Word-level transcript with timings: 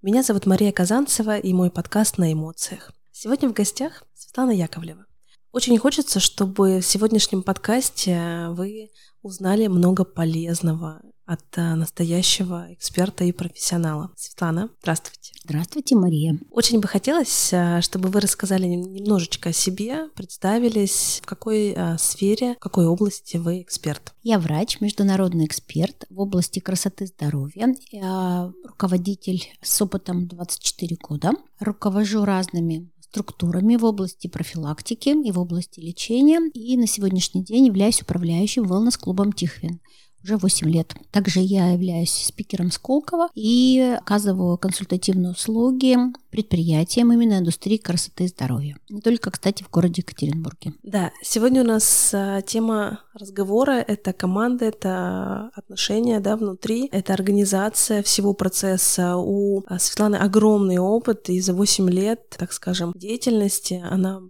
Меня 0.00 0.22
зовут 0.22 0.46
Мария 0.46 0.70
Казанцева 0.70 1.38
и 1.38 1.52
мой 1.52 1.72
подкаст 1.72 2.18
«На 2.18 2.32
эмоциях». 2.32 2.92
Сегодня 3.10 3.48
в 3.48 3.52
гостях 3.52 4.04
Светлана 4.14 4.52
Яковлева. 4.52 5.06
Очень 5.50 5.76
хочется, 5.76 6.20
чтобы 6.20 6.78
в 6.78 6.86
сегодняшнем 6.86 7.42
подкасте 7.42 8.46
вы 8.50 8.90
узнали 9.22 9.66
много 9.66 10.04
полезного 10.04 11.02
от 11.28 11.58
э, 11.58 11.74
настоящего 11.74 12.66
эксперта 12.70 13.22
и 13.24 13.32
профессионала. 13.32 14.10
Светлана, 14.16 14.70
здравствуйте. 14.80 15.34
Здравствуйте, 15.44 15.94
Мария. 15.94 16.38
Очень 16.50 16.80
бы 16.80 16.88
хотелось, 16.88 17.52
э, 17.52 17.82
чтобы 17.82 18.08
вы 18.08 18.20
рассказали 18.20 18.64
немножечко 18.64 19.50
о 19.50 19.52
себе, 19.52 20.08
представились, 20.14 21.20
в 21.22 21.26
какой 21.26 21.74
э, 21.76 21.98
сфере, 21.98 22.54
в 22.54 22.60
какой 22.60 22.86
области 22.86 23.36
вы 23.36 23.60
эксперт. 23.60 24.14
Я 24.22 24.38
врач, 24.38 24.80
международный 24.80 25.44
эксперт 25.44 26.06
в 26.08 26.18
области 26.18 26.60
красоты 26.60 27.06
здоровья, 27.06 27.74
Я 27.90 28.50
руководитель 28.64 29.44
с 29.60 29.82
опытом 29.82 30.28
24 30.28 30.96
года, 31.02 31.32
руковожу 31.60 32.24
разными 32.24 32.90
структурами 33.02 33.76
в 33.76 33.84
области 33.84 34.28
профилактики 34.28 35.10
и 35.10 35.30
в 35.30 35.38
области 35.38 35.80
лечения. 35.80 36.40
И 36.54 36.76
на 36.78 36.86
сегодняшний 36.86 37.44
день 37.44 37.66
являюсь 37.66 38.00
управляющим 38.00 38.64
wellness-клубом 38.64 39.32
«Тихвин» 39.32 39.80
уже 40.22 40.36
8 40.36 40.68
лет. 40.68 40.94
Также 41.10 41.40
я 41.40 41.72
являюсь 41.72 42.10
спикером 42.10 42.70
Сколково 42.70 43.28
и 43.34 43.96
оказываю 43.98 44.58
консультативные 44.58 45.32
услуги 45.32 45.96
предприятиям 46.30 47.12
именно 47.12 47.38
индустрии 47.38 47.78
красоты 47.78 48.24
и 48.24 48.28
здоровья. 48.28 48.76
Не 48.90 49.00
только, 49.00 49.30
кстати, 49.30 49.62
в 49.62 49.70
городе 49.70 50.02
Екатеринбурге. 50.02 50.74
Да, 50.82 51.12
сегодня 51.22 51.62
у 51.62 51.66
нас 51.66 52.10
а, 52.14 52.42
тема 52.42 53.00
разговора— 53.14 53.72
это 53.88 54.12
команда, 54.12 54.66
это 54.66 55.50
отношения 55.54 56.20
да, 56.20 56.36
внутри, 56.36 56.88
это 56.92 57.14
организация 57.14 58.02
всего 58.02 58.34
процесса. 58.34 59.16
У 59.16 59.64
а, 59.66 59.78
Светланы 59.78 60.16
огромный 60.16 60.78
опыт, 60.78 61.28
и 61.28 61.40
за 61.40 61.54
8 61.54 61.88
лет, 61.90 62.36
так 62.38 62.52
скажем, 62.52 62.92
деятельности 62.94 63.82
она 63.90 64.20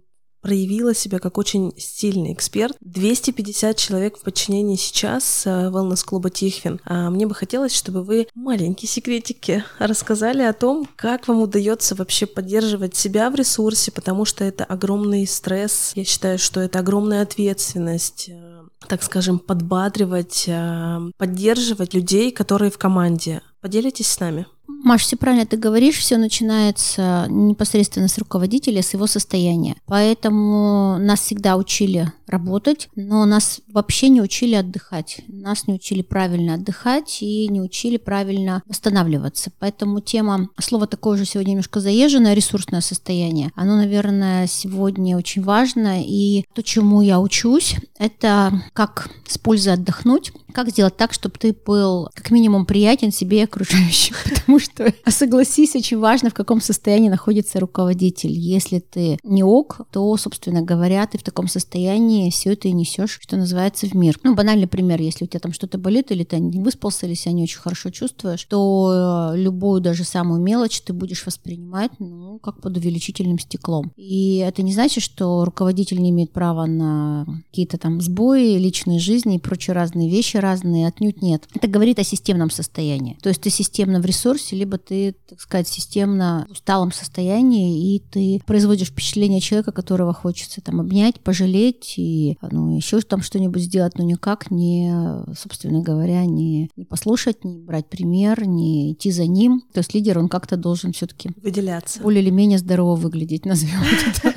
проявила 0.41 0.93
себя 0.93 1.19
как 1.19 1.37
очень 1.37 1.73
сильный 1.77 2.33
эксперт. 2.33 2.75
250 2.81 3.75
человек 3.77 4.17
в 4.17 4.21
подчинении 4.21 4.75
сейчас 4.75 5.45
э, 5.45 5.49
wellness-клуба 5.49 6.29
Тихвин. 6.29 6.79
А 6.85 7.09
мне 7.09 7.27
бы 7.27 7.35
хотелось, 7.35 7.75
чтобы 7.75 8.03
вы 8.03 8.27
маленькие 8.35 8.89
секретики 8.89 9.63
рассказали 9.79 10.43
о 10.43 10.53
том, 10.53 10.87
как 10.95 11.27
вам 11.27 11.41
удается 11.41 11.95
вообще 11.95 12.25
поддерживать 12.25 12.95
себя 12.95 13.29
в 13.29 13.35
ресурсе, 13.35 13.91
потому 13.91 14.25
что 14.25 14.43
это 14.43 14.63
огромный 14.63 15.27
стресс. 15.27 15.91
Я 15.95 16.05
считаю, 16.05 16.39
что 16.39 16.59
это 16.59 16.79
огромная 16.79 17.21
ответственность 17.21 18.29
э, 18.29 18.59
так 18.87 19.03
скажем, 19.03 19.39
подбадривать, 19.39 20.45
э, 20.47 20.99
поддерживать 21.17 21.93
людей, 21.93 22.31
которые 22.31 22.71
в 22.71 22.77
команде. 22.77 23.41
Поделитесь 23.61 24.07
с 24.07 24.19
нами. 24.19 24.47
Маш, 24.83 25.03
все 25.03 25.17
правильно 25.17 25.45
ты 25.45 25.57
говоришь, 25.57 25.97
все 25.97 26.17
начинается 26.17 27.25
непосредственно 27.29 28.07
с 28.07 28.17
руководителя, 28.17 28.81
с 28.81 28.93
его 28.93 29.07
состояния. 29.07 29.75
Поэтому 29.85 30.97
нас 30.99 31.21
всегда 31.21 31.57
учили 31.57 32.11
работать, 32.27 32.89
но 32.95 33.25
нас 33.25 33.61
вообще 33.67 34.09
не 34.09 34.21
учили 34.21 34.55
отдыхать. 34.55 35.21
Нас 35.27 35.67
не 35.67 35.73
учили 35.73 36.01
правильно 36.01 36.55
отдыхать 36.55 37.21
и 37.21 37.47
не 37.47 37.61
учили 37.61 37.97
правильно 37.97 38.61
восстанавливаться. 38.67 39.51
Поэтому 39.59 39.99
тема, 39.99 40.49
слово 40.59 40.87
такое 40.87 41.17
же 41.17 41.25
сегодня 41.25 41.51
немножко 41.51 41.79
заезженное, 41.79 42.33
ресурсное 42.33 42.81
состояние, 42.81 43.51
оно, 43.55 43.75
наверное, 43.75 44.47
сегодня 44.47 45.17
очень 45.17 45.43
важно. 45.43 46.03
И 46.03 46.45
то, 46.53 46.61
чему 46.61 47.01
я 47.01 47.19
учусь, 47.19 47.75
это 47.97 48.61
как 48.73 49.09
с 49.27 49.37
пользой 49.37 49.73
отдохнуть, 49.73 50.31
как 50.53 50.69
сделать 50.69 50.97
так, 50.97 51.13
чтобы 51.13 51.35
ты 51.39 51.55
был 51.65 52.09
как 52.13 52.31
минимум 52.31 52.65
приятен 52.65 53.11
себе 53.11 53.39
и 53.39 53.43
окружающим. 53.43 54.15
Потому 54.35 54.58
что, 54.59 54.93
согласись, 55.07 55.75
очень 55.75 55.99
важно, 55.99 56.29
в 56.29 56.33
каком 56.33 56.61
состоянии 56.61 57.09
находится 57.09 57.59
руководитель. 57.59 58.31
Если 58.31 58.79
ты 58.79 59.17
не 59.23 59.43
ок, 59.43 59.81
то, 59.91 60.15
собственно 60.17 60.61
говоря, 60.61 61.05
ты 61.07 61.17
в 61.17 61.23
таком 61.23 61.47
состоянии 61.47 61.79
состоянии 61.79 62.29
все 62.29 62.53
это 62.53 62.67
и 62.67 62.71
несешь, 62.71 63.19
что 63.21 63.37
называется, 63.37 63.87
в 63.87 63.93
мир. 63.93 64.17
Ну, 64.23 64.35
банальный 64.35 64.67
пример, 64.67 65.01
если 65.01 65.25
у 65.25 65.27
тебя 65.27 65.39
там 65.39 65.53
что-то 65.53 65.77
болит, 65.77 66.11
или 66.11 66.23
ты 66.23 66.39
не 66.39 66.59
выспался, 66.59 67.05
или 67.05 67.13
себя 67.13 67.33
не 67.33 67.43
очень 67.43 67.59
хорошо 67.59 67.89
чувствуешь, 67.89 68.43
то 68.45 69.33
э, 69.33 69.37
любую 69.37 69.81
даже 69.81 70.03
самую 70.03 70.41
мелочь 70.41 70.81
ты 70.81 70.93
будешь 70.93 71.25
воспринимать, 71.25 71.91
ну, 71.99 72.39
как 72.39 72.61
под 72.61 72.77
увеличительным 72.77 73.39
стеклом. 73.39 73.91
И 73.95 74.37
это 74.37 74.63
не 74.63 74.73
значит, 74.73 75.03
что 75.03 75.45
руководитель 75.45 76.01
не 76.01 76.09
имеет 76.09 76.31
права 76.31 76.65
на 76.65 77.25
какие-то 77.49 77.77
там 77.77 78.01
сбои 78.01 78.57
личной 78.57 78.99
жизни 78.99 79.35
и 79.35 79.39
прочие 79.39 79.73
разные 79.73 80.09
вещи 80.09 80.37
разные, 80.37 80.87
отнюдь 80.87 81.21
нет. 81.21 81.47
Это 81.53 81.67
говорит 81.67 81.99
о 81.99 82.03
системном 82.03 82.49
состоянии. 82.49 83.17
То 83.21 83.29
есть 83.29 83.41
ты 83.41 83.49
системно 83.49 84.01
в 84.01 84.05
ресурсе, 84.05 84.48
либо 84.55 84.77
ты, 84.77 85.15
так 85.27 85.39
сказать, 85.39 85.67
системно 85.67 86.45
в 86.49 86.53
усталом 86.53 86.91
состоянии, 86.91 87.95
и 87.95 87.99
ты 87.99 88.41
производишь 88.45 88.89
впечатление 88.89 89.41
человека, 89.41 89.71
которого 89.71 90.13
хочется 90.13 90.61
там 90.61 90.79
обнять, 90.79 91.19
пожалеть 91.19 91.95
и 91.97 92.37
ну, 92.41 92.75
еще 92.75 92.99
там 93.01 93.21
что-нибудь 93.21 93.61
сделать, 93.61 93.97
но 93.97 94.03
никак 94.03 94.51
не, 94.51 94.93
собственно 95.37 95.81
говоря, 95.81 96.25
не, 96.25 96.69
не 96.75 96.85
послушать, 96.85 97.43
не 97.43 97.59
брать 97.59 97.87
пример, 97.87 98.45
не 98.45 98.93
идти 98.93 99.11
за 99.11 99.25
ним. 99.25 99.63
То 99.73 99.79
есть 99.79 99.93
лидер, 99.93 100.19
он 100.19 100.29
как-то 100.29 100.57
должен 100.57 100.93
все-таки 100.93 101.31
выделяться. 101.41 102.01
Более 102.01 102.21
или 102.21 102.29
менее 102.29 102.59
здорово 102.59 102.95
выглядеть, 102.95 103.45
назовем 103.45 103.81
это 103.81 104.21
так. 104.21 104.35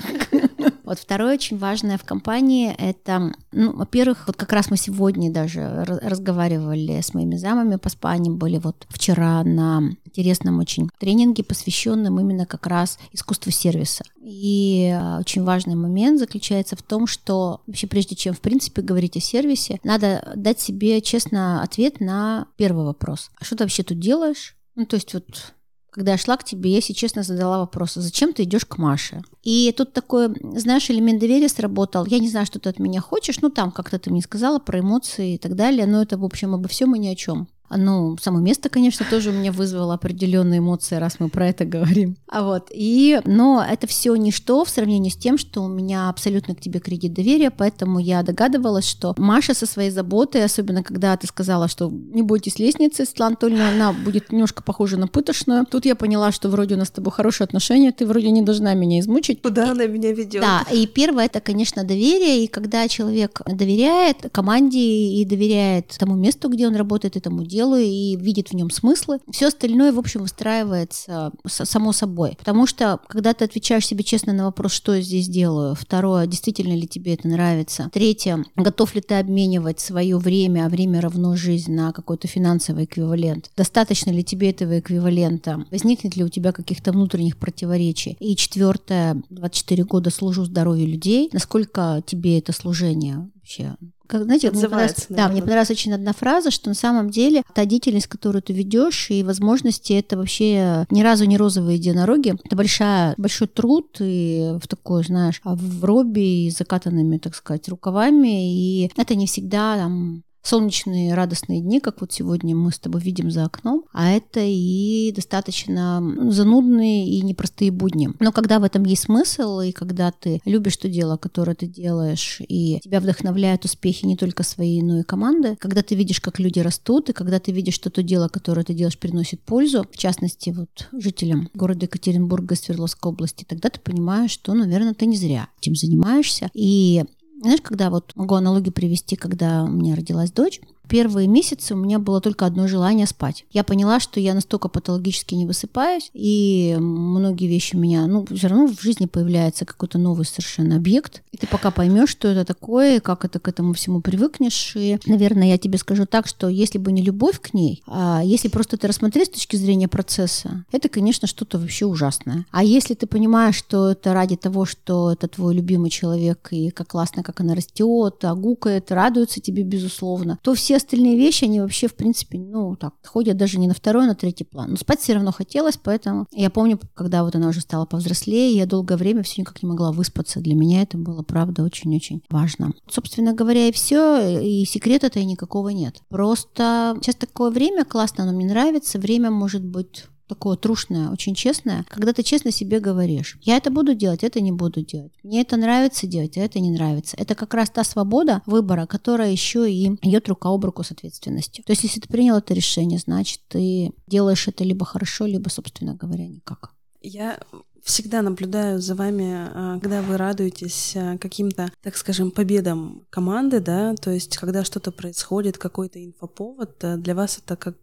Вот 0.92 0.98
второе 0.98 1.36
очень 1.36 1.56
важное 1.56 1.96
в 1.96 2.04
компании– 2.04 2.74
это, 2.78 3.32
ну, 3.50 3.74
во-первых, 3.74 4.24
вот 4.26 4.36
как 4.36 4.52
раз 4.52 4.70
мы 4.70 4.76
сегодня 4.76 5.32
даже 5.32 5.84
разговаривали 5.84 7.00
с 7.00 7.14
моими 7.14 7.36
замами 7.36 7.76
по 7.76 7.88
спа, 7.88 8.10
они 8.10 8.28
были 8.28 8.58
вот 8.58 8.86
вчера 8.90 9.42
на 9.42 9.80
интересном 10.04 10.58
очень 10.58 10.90
тренинге, 10.98 11.44
посвященном 11.44 12.20
именно 12.20 12.44
как 12.44 12.66
раз 12.66 12.98
искусству 13.10 13.50
сервиса. 13.50 14.04
И 14.20 14.94
а, 14.94 15.20
очень 15.20 15.44
важный 15.44 15.76
момент 15.76 16.18
заключается 16.18 16.76
в 16.76 16.82
том, 16.82 17.06
что 17.06 17.62
вообще 17.66 17.86
прежде 17.86 18.14
чем 18.14 18.34
в 18.34 18.40
принципе 18.40 18.82
говорить 18.82 19.16
о 19.16 19.20
сервисе, 19.20 19.80
надо 19.84 20.30
дать 20.36 20.60
себе 20.60 21.00
честно 21.00 21.62
ответ 21.62 22.00
на 22.00 22.48
первый 22.56 22.84
вопрос. 22.84 23.30
А 23.40 23.46
что 23.46 23.56
ты 23.56 23.64
вообще 23.64 23.82
тут 23.82 23.98
делаешь? 23.98 24.56
Ну, 24.74 24.84
то 24.84 24.96
есть 24.96 25.14
вот 25.14 25.54
когда 25.92 26.12
я 26.12 26.18
шла 26.18 26.38
к 26.38 26.44
тебе, 26.44 26.70
я, 26.70 26.76
если 26.76 26.94
честно, 26.94 27.22
задала 27.22 27.58
вопрос, 27.58 27.98
«А 27.98 28.00
зачем 28.00 28.32
ты 28.32 28.44
идешь 28.44 28.64
к 28.64 28.78
Маше? 28.78 29.22
И 29.42 29.72
тут 29.76 29.92
такой, 29.92 30.28
знаешь, 30.58 30.90
элемент 30.90 31.20
доверия 31.20 31.50
сработал. 31.50 32.06
Я 32.06 32.18
не 32.18 32.30
знаю, 32.30 32.46
что 32.46 32.58
ты 32.58 32.70
от 32.70 32.78
меня 32.78 33.02
хочешь, 33.02 33.40
ну 33.42 33.50
там 33.50 33.70
как-то 33.70 33.98
ты 33.98 34.10
мне 34.10 34.22
сказала 34.22 34.58
про 34.58 34.80
эмоции 34.80 35.34
и 35.34 35.38
так 35.38 35.54
далее, 35.54 35.86
но 35.86 36.00
это, 36.00 36.16
в 36.16 36.24
общем, 36.24 36.54
обо 36.54 36.66
всем 36.66 36.96
и 36.96 36.98
ни 36.98 37.08
о 37.08 37.14
чем. 37.14 37.46
Ну, 37.76 38.16
само 38.20 38.40
место, 38.40 38.68
конечно, 38.68 39.06
тоже 39.08 39.30
у 39.30 39.32
меня 39.32 39.52
вызвало 39.52 39.94
определенные 39.94 40.58
эмоции, 40.58 40.96
раз 40.96 41.16
мы 41.18 41.28
про 41.28 41.48
это 41.48 41.64
говорим. 41.64 42.16
А 42.28 42.42
вот, 42.42 42.68
и, 42.70 43.20
но 43.24 43.64
это 43.68 43.86
все 43.86 44.14
ничто 44.14 44.64
в 44.64 44.68
сравнении 44.68 45.10
с 45.10 45.16
тем, 45.16 45.38
что 45.38 45.62
у 45.62 45.68
меня 45.68 46.08
абсолютно 46.08 46.54
к 46.54 46.60
тебе 46.60 46.80
кредит 46.80 47.14
доверия, 47.14 47.50
поэтому 47.50 47.98
я 47.98 48.22
догадывалась, 48.22 48.86
что 48.86 49.14
Маша 49.16 49.54
со 49.54 49.66
своей 49.66 49.90
заботой, 49.90 50.44
особенно 50.44 50.82
когда 50.82 51.16
ты 51.16 51.26
сказала, 51.26 51.68
что 51.68 51.90
не 51.90 52.22
бойтесь 52.22 52.58
лестницы, 52.58 53.04
Светлана 53.04 53.32
Анатольевна, 53.32 53.68
она 53.70 53.92
будет 53.92 54.30
немножко 54.30 54.62
похожа 54.62 54.96
на 54.96 55.06
пытошную. 55.06 55.64
Тут 55.66 55.86
я 55.86 55.94
поняла, 55.94 56.32
что 56.32 56.48
вроде 56.48 56.74
у 56.74 56.78
нас 56.78 56.88
с 56.88 56.90
тобой 56.90 57.12
хорошие 57.12 57.46
отношения, 57.46 57.92
ты 57.92 58.06
вроде 58.06 58.30
не 58.30 58.42
должна 58.42 58.74
меня 58.74 59.00
измучить. 59.00 59.42
Куда 59.42 59.70
она 59.70 59.86
меня 59.86 60.12
ведет? 60.12 60.42
Да, 60.42 60.64
и 60.72 60.86
первое 60.86 61.26
это, 61.26 61.40
конечно, 61.40 61.84
доверие, 61.84 62.44
и 62.44 62.46
когда 62.46 62.86
человек 62.88 63.40
доверяет 63.46 64.30
команде 64.32 64.78
и 64.78 65.24
доверяет 65.24 65.96
тому 65.98 66.14
месту, 66.14 66.48
где 66.48 66.66
он 66.66 66.76
работает, 66.76 67.16
этому 67.16 67.44
делу, 67.44 67.61
делаю 67.62 67.84
и 67.84 68.16
видит 68.16 68.48
в 68.48 68.54
нем 68.54 68.70
смыслы. 68.70 69.20
Все 69.30 69.48
остальное, 69.48 69.92
в 69.92 69.98
общем, 69.98 70.22
выстраивается 70.22 71.30
само 71.46 71.92
собой. 71.92 72.36
Потому 72.38 72.66
что, 72.66 73.00
когда 73.08 73.34
ты 73.34 73.44
отвечаешь 73.44 73.86
себе 73.86 74.02
честно 74.02 74.32
на 74.32 74.44
вопрос, 74.46 74.72
что 74.72 74.94
я 74.94 75.02
здесь 75.02 75.28
делаю, 75.28 75.74
второе, 75.74 76.26
действительно 76.26 76.74
ли 76.74 76.88
тебе 76.88 77.14
это 77.14 77.28
нравится, 77.28 77.88
третье, 77.92 78.44
готов 78.56 78.94
ли 78.94 79.00
ты 79.00 79.14
обменивать 79.14 79.78
свое 79.80 80.18
время, 80.18 80.66
а 80.66 80.68
время 80.68 81.00
равно 81.00 81.36
жизнь 81.36 81.72
на 81.72 81.92
какой-то 81.92 82.26
финансовый 82.26 82.84
эквивалент, 82.84 83.50
достаточно 83.56 84.10
ли 84.10 84.24
тебе 84.24 84.50
этого 84.50 84.80
эквивалента, 84.80 85.64
возникнет 85.70 86.16
ли 86.16 86.24
у 86.24 86.28
тебя 86.28 86.52
каких-то 86.52 86.92
внутренних 86.92 87.36
противоречий. 87.36 88.16
И 88.18 88.34
четвертое, 88.34 89.22
24 89.30 89.84
года 89.84 90.10
служу 90.10 90.44
здоровью 90.44 90.88
людей, 90.88 91.30
насколько 91.32 92.02
тебе 92.04 92.38
это 92.38 92.52
служение 92.52 93.30
вообще 93.34 93.76
как, 94.12 94.24
знаете, 94.24 94.50
мне 94.50 94.68
понравилась, 94.68 95.06
да, 95.08 95.28
мне 95.28 95.40
понравилась 95.40 95.70
очень 95.70 95.94
одна 95.94 96.12
фраза, 96.12 96.50
что 96.50 96.68
на 96.68 96.74
самом 96.74 97.08
деле 97.08 97.42
та 97.54 97.64
деятельность, 97.64 98.08
которую 98.08 98.42
ты 98.42 98.52
ведешь, 98.52 99.10
и 99.10 99.22
возможности, 99.22 99.94
это 99.94 100.18
вообще 100.18 100.86
ни 100.90 101.02
разу 101.02 101.24
не 101.24 101.38
розовые 101.38 101.78
единороги. 101.78 102.34
Это 102.44 102.54
большая, 102.54 103.14
большой 103.16 103.48
труд 103.48 103.96
и 104.00 104.58
в 104.62 104.68
такой, 104.68 105.02
знаешь, 105.04 105.40
в 105.44 105.84
робе 105.84 106.46
и 106.46 106.50
закатанными, 106.50 107.16
так 107.16 107.34
сказать, 107.34 107.66
рукавами. 107.68 108.52
И 108.54 108.90
это 108.98 109.14
не 109.14 109.26
всегда 109.26 109.76
там 109.76 110.24
солнечные 110.42 111.14
радостные 111.14 111.60
дни, 111.60 111.80
как 111.80 112.00
вот 112.00 112.12
сегодня 112.12 112.54
мы 112.56 112.72
с 112.72 112.78
тобой 112.78 113.00
видим 113.00 113.30
за 113.30 113.44
окном, 113.44 113.84
а 113.92 114.10
это 114.10 114.40
и 114.42 115.12
достаточно 115.14 116.00
ну, 116.00 116.30
занудные 116.30 117.06
и 117.08 117.22
непростые 117.22 117.70
будни. 117.70 118.10
Но 118.20 118.32
когда 118.32 118.58
в 118.58 118.64
этом 118.64 118.84
есть 118.84 119.04
смысл, 119.04 119.60
и 119.60 119.72
когда 119.72 120.10
ты 120.10 120.40
любишь 120.44 120.76
то 120.76 120.88
дело, 120.88 121.16
которое 121.16 121.54
ты 121.54 121.66
делаешь, 121.66 122.40
и 122.40 122.80
тебя 122.80 123.00
вдохновляют 123.00 123.64
успехи 123.64 124.04
не 124.04 124.16
только 124.16 124.42
своей, 124.42 124.82
но 124.82 125.00
и 125.00 125.04
команды, 125.04 125.56
когда 125.56 125.82
ты 125.82 125.94
видишь, 125.94 126.20
как 126.20 126.38
люди 126.38 126.58
растут, 126.58 127.10
и 127.10 127.12
когда 127.12 127.38
ты 127.38 127.52
видишь, 127.52 127.74
что 127.74 127.90
то 127.90 128.02
дело, 128.02 128.28
которое 128.28 128.64
ты 128.64 128.74
делаешь, 128.74 128.98
приносит 128.98 129.40
пользу, 129.40 129.86
в 129.90 129.96
частности, 129.96 130.50
вот 130.50 130.88
жителям 130.92 131.48
города 131.54 131.86
Екатеринбурга, 131.86 132.56
Свердловской 132.56 133.12
области, 133.12 133.44
тогда 133.44 133.68
ты 133.68 133.80
понимаешь, 133.80 134.30
что, 134.30 134.54
наверное, 134.54 134.94
ты 134.94 135.06
не 135.06 135.16
зря 135.16 135.48
этим 135.60 135.74
занимаешься. 135.74 136.50
И 136.54 137.04
знаешь, 137.42 137.60
когда 137.60 137.90
вот 137.90 138.12
могу 138.14 138.34
аналогию 138.34 138.72
привести, 138.72 139.16
когда 139.16 139.64
у 139.64 139.68
меня 139.68 139.94
родилась 139.94 140.30
дочь, 140.32 140.60
первые 140.88 141.28
месяцы 141.28 141.74
у 141.74 141.76
меня 141.76 141.98
было 141.98 142.20
только 142.20 142.46
одно 142.46 142.66
желание 142.68 143.06
спать. 143.06 143.44
Я 143.50 143.64
поняла, 143.64 144.00
что 144.00 144.20
я 144.20 144.34
настолько 144.34 144.68
патологически 144.68 145.34
не 145.34 145.46
высыпаюсь, 145.46 146.10
и 146.12 146.76
многие 146.78 147.46
вещи 147.46 147.76
у 147.76 147.78
меня, 147.78 148.06
ну, 148.06 148.26
все 148.30 148.48
равно 148.48 148.66
в 148.66 148.80
жизни 148.80 149.06
появляется 149.06 149.64
какой-то 149.64 149.98
новый 149.98 150.26
совершенно 150.26 150.76
объект, 150.76 151.22
и 151.32 151.36
ты 151.36 151.46
пока 151.46 151.70
поймешь, 151.70 152.10
что 152.10 152.28
это 152.28 152.44
такое, 152.44 153.00
как 153.00 153.24
это 153.24 153.38
к 153.38 153.48
этому 153.48 153.72
всему 153.72 154.00
привыкнешь. 154.00 154.72
И, 154.76 154.98
наверное, 155.06 155.48
я 155.48 155.58
тебе 155.58 155.78
скажу 155.78 156.06
так, 156.06 156.26
что 156.26 156.48
если 156.48 156.78
бы 156.78 156.92
не 156.92 157.02
любовь 157.02 157.40
к 157.40 157.54
ней, 157.54 157.82
а 157.86 158.22
если 158.24 158.48
просто 158.48 158.76
ты 158.76 158.86
рассмотреть 158.86 159.28
с 159.28 159.32
точки 159.32 159.56
зрения 159.56 159.88
процесса, 159.88 160.64
это, 160.72 160.88
конечно, 160.88 161.26
что-то 161.26 161.58
вообще 161.58 161.86
ужасное. 161.86 162.46
А 162.50 162.64
если 162.64 162.94
ты 162.94 163.06
понимаешь, 163.06 163.56
что 163.56 163.90
это 163.90 164.12
ради 164.12 164.36
того, 164.36 164.66
что 164.66 165.12
это 165.12 165.28
твой 165.28 165.54
любимый 165.54 165.90
человек, 165.90 166.48
и 166.50 166.70
как 166.70 166.88
классно, 166.88 167.22
как 167.22 167.40
она 167.40 167.54
растет, 167.54 168.16
а 168.22 168.34
гукает, 168.34 168.92
радуется 168.92 169.40
тебе, 169.40 169.62
безусловно, 169.62 170.38
то 170.42 170.54
все 170.54 170.71
остальные 170.76 171.16
вещи, 171.16 171.44
они 171.44 171.60
вообще, 171.60 171.88
в 171.88 171.94
принципе, 171.94 172.38
ну, 172.38 172.76
так, 172.76 172.94
ходят 173.04 173.36
даже 173.36 173.58
не 173.58 173.68
на 173.68 173.74
второй, 173.74 174.04
а 174.04 174.08
на 174.08 174.14
третий 174.14 174.44
план. 174.44 174.70
Но 174.70 174.76
спать 174.76 175.00
все 175.00 175.14
равно 175.14 175.32
хотелось, 175.32 175.76
поэтому 175.76 176.26
я 176.32 176.50
помню, 176.50 176.78
когда 176.94 177.24
вот 177.24 177.34
она 177.34 177.48
уже 177.48 177.60
стала 177.60 177.86
повзрослее, 177.86 178.54
я 178.54 178.66
долгое 178.66 178.96
время 178.96 179.22
все 179.22 179.42
никак 179.42 179.62
не 179.62 179.68
могла 179.68 179.92
выспаться. 179.92 180.40
Для 180.40 180.54
меня 180.54 180.82
это 180.82 180.98
было, 180.98 181.22
правда, 181.22 181.62
очень-очень 181.62 182.22
важно. 182.30 182.72
Собственно 182.88 183.32
говоря, 183.34 183.68
и 183.68 183.72
все, 183.72 184.40
и 184.40 184.64
секрета-то 184.64 185.18
и 185.18 185.24
никакого 185.24 185.70
нет. 185.70 186.00
Просто 186.08 186.96
сейчас 187.00 187.16
такое 187.16 187.50
время 187.50 187.84
классно, 187.84 188.24
оно 188.24 188.32
мне 188.32 188.46
нравится. 188.46 188.98
Время 188.98 189.30
может 189.30 189.64
быть 189.64 190.04
такое 190.26 190.56
трушное, 190.56 191.10
очень 191.10 191.34
честное, 191.34 191.84
когда 191.88 192.12
ты 192.12 192.22
честно 192.22 192.50
себе 192.50 192.80
говоришь, 192.80 193.38
я 193.42 193.56
это 193.56 193.70
буду 193.70 193.94
делать, 193.94 194.24
это 194.24 194.40
не 194.40 194.52
буду 194.52 194.82
делать. 194.82 195.12
Мне 195.22 195.42
это 195.42 195.56
нравится 195.56 196.06
делать, 196.06 196.36
а 196.36 196.40
это 196.40 196.60
не 196.60 196.70
нравится. 196.70 197.16
Это 197.18 197.34
как 197.34 197.54
раз 197.54 197.70
та 197.70 197.84
свобода 197.84 198.42
выбора, 198.46 198.86
которая 198.86 199.30
еще 199.30 199.70
и 199.70 199.88
идет 200.02 200.28
рука 200.28 200.48
об 200.48 200.64
руку 200.64 200.82
с 200.82 200.90
ответственностью. 200.90 201.64
То 201.64 201.72
есть, 201.72 201.84
если 201.84 202.00
ты 202.00 202.08
принял 202.08 202.36
это 202.36 202.54
решение, 202.54 202.98
значит, 202.98 203.40
ты 203.48 203.92
делаешь 204.06 204.48
это 204.48 204.64
либо 204.64 204.84
хорошо, 204.84 205.26
либо, 205.26 205.48
собственно 205.48 205.94
говоря, 205.94 206.26
никак. 206.26 206.72
Я 207.00 207.40
всегда 207.82 208.22
наблюдаю 208.22 208.80
за 208.80 208.94
вами, 208.94 209.32
а, 209.32 209.78
когда 209.80 210.02
вы 210.02 210.16
радуетесь 210.16 210.94
а, 210.96 211.18
каким-то, 211.18 211.72
так 211.82 211.96
скажем, 211.96 212.30
победам 212.30 213.06
команды, 213.10 213.60
да, 213.60 213.94
то 213.94 214.10
есть 214.10 214.36
когда 214.38 214.64
что-то 214.64 214.92
происходит, 214.92 215.58
какой-то 215.58 216.02
инфоповод, 216.02 216.82
а, 216.84 216.96
для 216.96 217.14
вас 217.14 217.38
это 217.38 217.56
как 217.56 217.76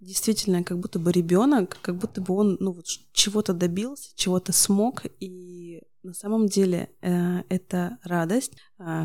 действительно 0.00 0.62
как 0.62 0.78
будто 0.78 0.98
бы 0.98 1.10
ребенок, 1.12 1.78
как 1.80 1.96
будто 1.96 2.20
бы 2.20 2.34
он 2.34 2.56
ну, 2.60 2.72
вот, 2.72 2.86
чего-то 3.12 3.52
добился, 3.52 4.10
чего-то 4.14 4.52
смог, 4.52 5.04
и 5.20 5.82
на 6.02 6.14
самом 6.14 6.46
деле 6.46 6.90
э, 7.02 7.42
это 7.48 7.98
радость, 8.02 8.52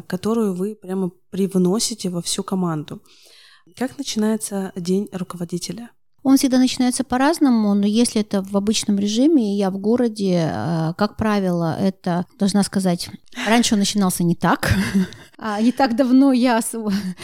которую 0.08 0.54
вы 0.54 0.76
прямо 0.76 1.12
привносите 1.32 2.10
во 2.10 2.22
всю 2.22 2.44
команду. 2.44 3.02
Как 3.76 3.98
начинается 3.98 4.72
день 4.76 5.10
руководителя? 5.12 5.90
Он 6.24 6.38
всегда 6.38 6.58
начинается 6.58 7.04
по-разному, 7.04 7.74
но 7.74 7.86
если 7.86 8.22
это 8.22 8.42
в 8.42 8.56
обычном 8.56 8.98
режиме, 8.98 9.58
я 9.58 9.70
в 9.70 9.78
городе, 9.78 10.50
э, 10.52 10.94
как 10.98 11.18
правило, 11.18 11.78
это, 11.78 12.26
должна 12.40 12.64
сказать, 12.64 13.10
раньше 13.48 13.76
он 13.76 13.80
начинался 13.80 14.24
не 14.24 14.36
так, 14.36 14.74
а 15.38 15.62
не 15.62 15.72
так 15.72 15.96
давно 15.96 16.32
я 16.32 16.62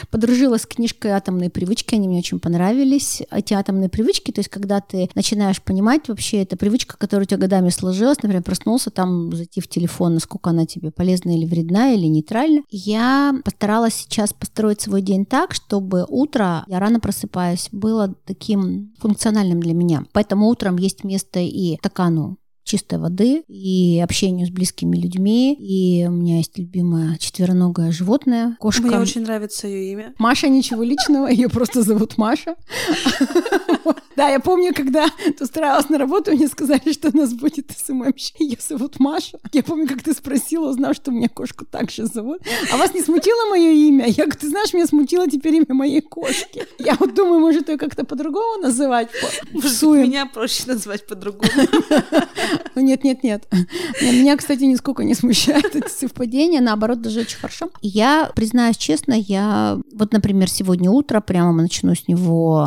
подружилась 0.10 0.64
с 0.64 0.66
книжкой 0.66 1.12
«Атомные 1.12 1.50
привычки», 1.50 1.96
они 1.96 2.08
мне 2.08 2.20
очень 2.20 2.40
понравились. 2.40 3.22
Эти 3.32 3.54
атомные 3.54 3.90
привычки, 3.90 4.32
то 4.32 4.40
есть 4.40 4.50
когда 4.50 4.82
ты 4.82 5.10
начинаешь 5.16 5.62
понимать 5.62 6.08
вообще, 6.08 6.42
это 6.42 6.58
привычка, 6.58 6.98
которая 6.98 7.26
у 7.26 7.28
тебя 7.28 7.38
годами 7.38 7.70
сложилась, 7.70 8.22
например, 8.22 8.44
проснулся, 8.44 8.90
там 8.90 9.34
зайти 9.34 9.62
в 9.62 9.68
телефон, 9.68 10.16
насколько 10.16 10.50
она 10.50 10.66
тебе 10.66 10.92
полезна 10.92 11.38
или 11.38 11.46
вредна, 11.46 11.94
или 11.94 12.08
нейтральна. 12.08 12.64
Я 12.70 13.34
постаралась 13.46 13.94
сейчас 13.94 14.34
построить 14.34 14.82
свой 14.82 15.02
день 15.02 15.26
так, 15.26 15.54
чтобы 15.54 16.06
утро, 16.08 16.64
я 16.68 16.80
рано 16.80 17.00
просыпаюсь, 17.00 17.70
было 17.72 18.14
таким 18.26 18.94
функциональным 19.00 19.62
для 19.62 19.74
меня. 19.74 20.06
Поэтому 20.12 20.48
утром 20.48 20.78
есть 20.78 21.04
место 21.04 21.40
и 21.40 21.78
стакану 21.78 22.39
чистой 22.70 23.00
воды 23.00 23.44
и 23.48 24.00
общению 24.04 24.46
с 24.46 24.52
близкими 24.52 24.96
людьми. 24.96 25.56
И 25.60 26.06
у 26.08 26.12
меня 26.12 26.38
есть 26.38 26.58
любимое 26.58 27.18
четвероногое 27.18 27.92
животное, 27.92 28.58
кошка. 28.60 28.84
Мне 28.84 29.00
очень 29.00 29.22
нравится 29.22 29.68
ее 29.68 29.92
имя. 29.92 30.14
Маша, 30.20 30.48
ничего 30.50 30.84
личного, 30.84 31.28
ее 31.32 31.50
просто 31.50 31.82
зовут 31.82 32.18
Маша. 32.18 32.56
Да, 34.16 34.28
я 34.28 34.42
помню, 34.42 34.74
когда 34.74 35.08
ты 35.38 35.46
устраивалась 35.46 35.88
на 35.88 35.98
работу, 35.98 36.32
мне 36.32 36.50
сказали, 36.50 36.92
что 36.92 37.08
у 37.08 37.16
нас 37.16 37.34
будет 37.34 37.72
SMM, 37.72 38.14
ее 38.38 38.58
зовут 38.60 39.00
Маша. 39.00 39.40
Я 39.54 39.64
помню, 39.64 39.88
как 39.88 40.04
ты 40.04 40.14
спросила, 40.14 40.70
узнав, 40.70 40.98
что 40.98 41.12
у 41.12 41.14
меня 41.14 41.30
кошку 41.30 41.64
также 41.64 42.06
зовут. 42.06 42.42
А 42.70 42.76
вас 42.76 42.94
не 42.94 43.02
смутило 43.02 43.50
мое 43.50 43.72
имя? 43.72 44.08
Я 44.08 44.26
говорю, 44.26 44.38
ты 44.38 44.50
знаешь, 44.50 44.74
меня 44.74 44.88
смутило 44.88 45.26
теперь 45.26 45.56
имя 45.56 45.74
моей 45.74 46.02
кошки. 46.02 46.66
Я 46.80 46.98
вот 47.00 47.14
думаю, 47.16 47.40
может, 47.40 47.70
ее 47.70 47.78
как-то 47.78 48.04
по-другому 48.04 48.62
называть? 48.62 49.08
Меня 49.54 50.26
проще 50.26 50.64
назвать 50.68 51.08
по-другому. 51.08 51.50
Ну 52.80 52.86
нет, 52.86 53.04
нет, 53.04 53.24
нет. 53.24 53.46
Меня, 54.02 54.38
кстати, 54.38 54.64
нисколько 54.64 55.04
не 55.04 55.14
смущает 55.14 55.76
это 55.76 55.90
совпадение, 55.90 56.62
наоборот, 56.62 57.02
даже 57.02 57.20
очень 57.20 57.38
хорошо. 57.38 57.70
Я, 57.82 58.32
признаюсь 58.34 58.78
честно, 58.78 59.14
я 59.14 59.78
вот, 59.94 60.14
например, 60.14 60.50
сегодня 60.50 60.90
утро, 60.90 61.20
прямо 61.20 61.52
начну 61.52 61.94
с 61.94 62.08
него, 62.08 62.66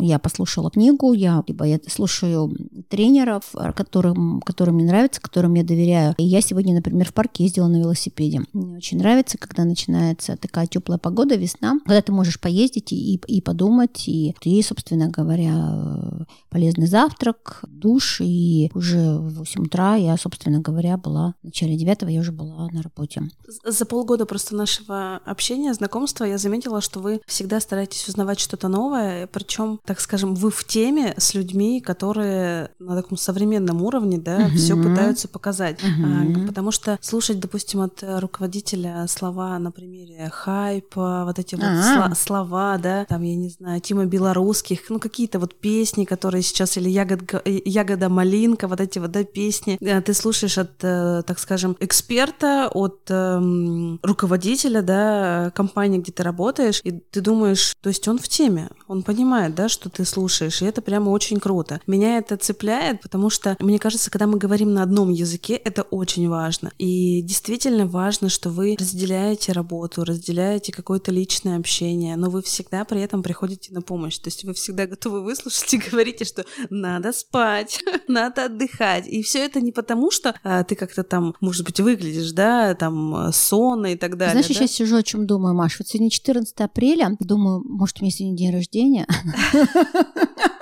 я 0.00 0.18
послушала 0.18 0.70
книгу, 0.70 1.12
я 1.12 1.44
либо 1.46 1.66
я 1.66 1.78
слушаю 1.86 2.56
тренеров, 2.88 3.52
которым, 3.76 4.40
которым 4.40 4.76
мне 4.76 4.86
нравится, 4.86 5.20
которым 5.20 5.52
я 5.52 5.62
доверяю. 5.62 6.14
И 6.16 6.24
я 6.24 6.40
сегодня, 6.40 6.74
например, 6.74 7.06
в 7.06 7.12
парке 7.12 7.44
ездила 7.44 7.66
на 7.66 7.76
велосипеде. 7.76 8.44
Мне 8.54 8.78
очень 8.78 8.96
нравится, 8.96 9.36
когда 9.36 9.64
начинается 9.64 10.38
такая 10.38 10.66
теплая 10.66 10.98
погода, 10.98 11.36
весна, 11.36 11.74
когда 11.84 12.00
ты 12.00 12.12
можешь 12.12 12.40
поездить 12.40 12.94
и, 12.94 13.20
и 13.26 13.42
подумать, 13.42 14.08
и 14.08 14.34
ты, 14.40 14.62
собственно 14.62 15.08
говоря, 15.08 16.26
полезный 16.48 16.86
завтрак, 16.86 17.62
душ, 17.68 18.22
и 18.22 18.70
уже 18.72 19.18
в 19.34 19.38
8 19.38 19.64
утра 19.64 19.96
я, 19.96 20.16
собственно 20.16 20.60
говоря, 20.60 20.96
была 20.96 21.34
в 21.42 21.46
начале 21.46 21.76
9 21.76 22.02
я 22.10 22.20
уже 22.20 22.32
была 22.32 22.68
на 22.70 22.82
работе. 22.82 23.22
За 23.64 23.84
полгода 23.84 24.26
просто 24.26 24.54
нашего 24.54 25.16
общения, 25.24 25.74
знакомства 25.74 26.24
я 26.24 26.38
заметила, 26.38 26.80
что 26.80 27.00
вы 27.00 27.20
всегда 27.26 27.60
стараетесь 27.60 28.08
узнавать 28.08 28.40
что-то 28.40 28.68
новое, 28.68 29.26
причем, 29.26 29.80
так 29.84 30.00
скажем, 30.00 30.34
вы 30.34 30.50
в 30.50 30.64
теме 30.64 31.14
с 31.16 31.34
людьми, 31.34 31.80
которые 31.80 32.70
на 32.78 32.96
таком 32.96 33.18
современном 33.18 33.82
уровне, 33.82 34.18
да, 34.18 34.46
uh-huh. 34.46 34.56
все 34.56 34.76
пытаются 34.76 35.28
показать. 35.28 35.80
Uh-huh. 35.80 36.44
А, 36.44 36.46
потому 36.46 36.70
что 36.70 36.98
слушать, 37.00 37.40
допустим, 37.40 37.80
от 37.80 38.02
руководителя 38.02 39.06
слова 39.08 39.58
на 39.58 39.70
примере 39.70 40.30
хайпа, 40.30 41.24
вот 41.24 41.38
эти 41.38 41.54
uh-huh. 41.54 42.08
вот 42.08 42.18
слова, 42.18 42.78
да, 42.78 43.04
там, 43.06 43.22
я 43.22 43.34
не 43.34 43.48
знаю, 43.48 43.80
Тима 43.80 44.06
Белорусских, 44.06 44.88
ну, 44.88 44.98
какие-то 44.98 45.38
вот 45.38 45.54
песни, 45.54 46.04
которые 46.04 46.42
сейчас, 46.42 46.76
или 46.76 46.88
Ягодка, 46.88 47.42
Ягода 47.44 48.08
Малинка, 48.08 48.68
вот 48.68 48.80
эти 48.80 48.98
вот, 48.98 49.13
да, 49.14 49.24
песни. 49.24 49.78
Э, 49.80 50.00
ты 50.00 50.12
слушаешь 50.12 50.58
от, 50.58 50.72
э, 50.82 51.22
так 51.26 51.38
скажем, 51.38 51.76
эксперта, 51.80 52.68
от 52.72 53.02
эм, 53.08 54.00
руководителя, 54.02 54.82
да, 54.82 55.52
компании, 55.54 55.98
где 55.98 56.12
ты 56.12 56.22
работаешь, 56.22 56.80
и 56.84 56.90
ты 56.90 57.20
думаешь, 57.20 57.74
то 57.80 57.88
есть 57.88 58.08
он 58.08 58.18
в 58.18 58.28
теме, 58.28 58.70
он 58.88 59.02
понимает, 59.02 59.54
да, 59.54 59.68
что 59.68 59.88
ты 59.88 60.04
слушаешь, 60.04 60.62
и 60.62 60.64
это 60.64 60.82
прямо 60.82 61.10
очень 61.10 61.38
круто. 61.38 61.80
Меня 61.86 62.18
это 62.18 62.36
цепляет, 62.36 63.00
потому 63.02 63.30
что, 63.30 63.56
мне 63.60 63.78
кажется, 63.78 64.10
когда 64.10 64.26
мы 64.26 64.38
говорим 64.38 64.74
на 64.74 64.82
одном 64.82 65.10
языке, 65.10 65.54
это 65.54 65.82
очень 65.82 66.28
важно. 66.28 66.72
И 66.78 67.22
действительно 67.22 67.86
важно, 67.86 68.28
что 68.28 68.50
вы 68.50 68.76
разделяете 68.78 69.52
работу, 69.52 70.04
разделяете 70.04 70.72
какое-то 70.72 71.12
личное 71.12 71.56
общение, 71.56 72.16
но 72.16 72.30
вы 72.30 72.42
всегда 72.42 72.84
при 72.84 73.00
этом 73.00 73.22
приходите 73.22 73.72
на 73.72 73.80
помощь. 73.80 74.18
То 74.18 74.28
есть 74.28 74.44
вы 74.44 74.54
всегда 74.54 74.86
готовы 74.86 75.22
выслушать 75.22 75.72
и 75.74 75.78
говорите, 75.78 76.24
что 76.24 76.44
надо 76.70 77.12
спать, 77.12 77.80
надо 78.08 78.46
отдыхать. 78.46 79.03
И 79.06 79.22
все 79.22 79.44
это 79.44 79.60
не 79.60 79.72
потому, 79.72 80.10
что 80.10 80.34
а, 80.42 80.64
ты 80.64 80.74
как-то 80.74 81.02
там, 81.02 81.34
может 81.40 81.64
быть, 81.64 81.80
выглядишь, 81.80 82.32
да, 82.32 82.74
там, 82.74 83.32
сонно 83.32 83.92
и 83.92 83.96
так 83.96 84.16
далее. 84.16 84.32
Знаешь, 84.32 84.48
да? 84.48 84.54
я 84.54 84.60
сейчас 84.60 84.76
сижу, 84.76 84.96
о 84.96 85.02
чем 85.02 85.26
думаю, 85.26 85.54
Маш. 85.54 85.78
Вот 85.78 85.88
сегодня 85.88 86.10
14 86.10 86.60
апреля, 86.60 87.16
думаю, 87.20 87.62
может, 87.66 88.00
у 88.00 88.04
меня 88.04 88.12
сегодня 88.12 88.36
день 88.36 88.52
рождения. 88.52 89.06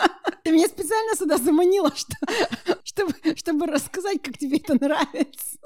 Ты 0.44 0.50
меня 0.50 0.66
специально 0.66 1.14
сюда 1.14 1.38
заманила, 1.38 1.92
что, 1.94 2.16
чтобы, 2.84 3.14
чтобы 3.36 3.66
рассказать, 3.66 4.20
как 4.22 4.38
тебе 4.38 4.58
это 4.58 4.74
нравится. 4.74 5.58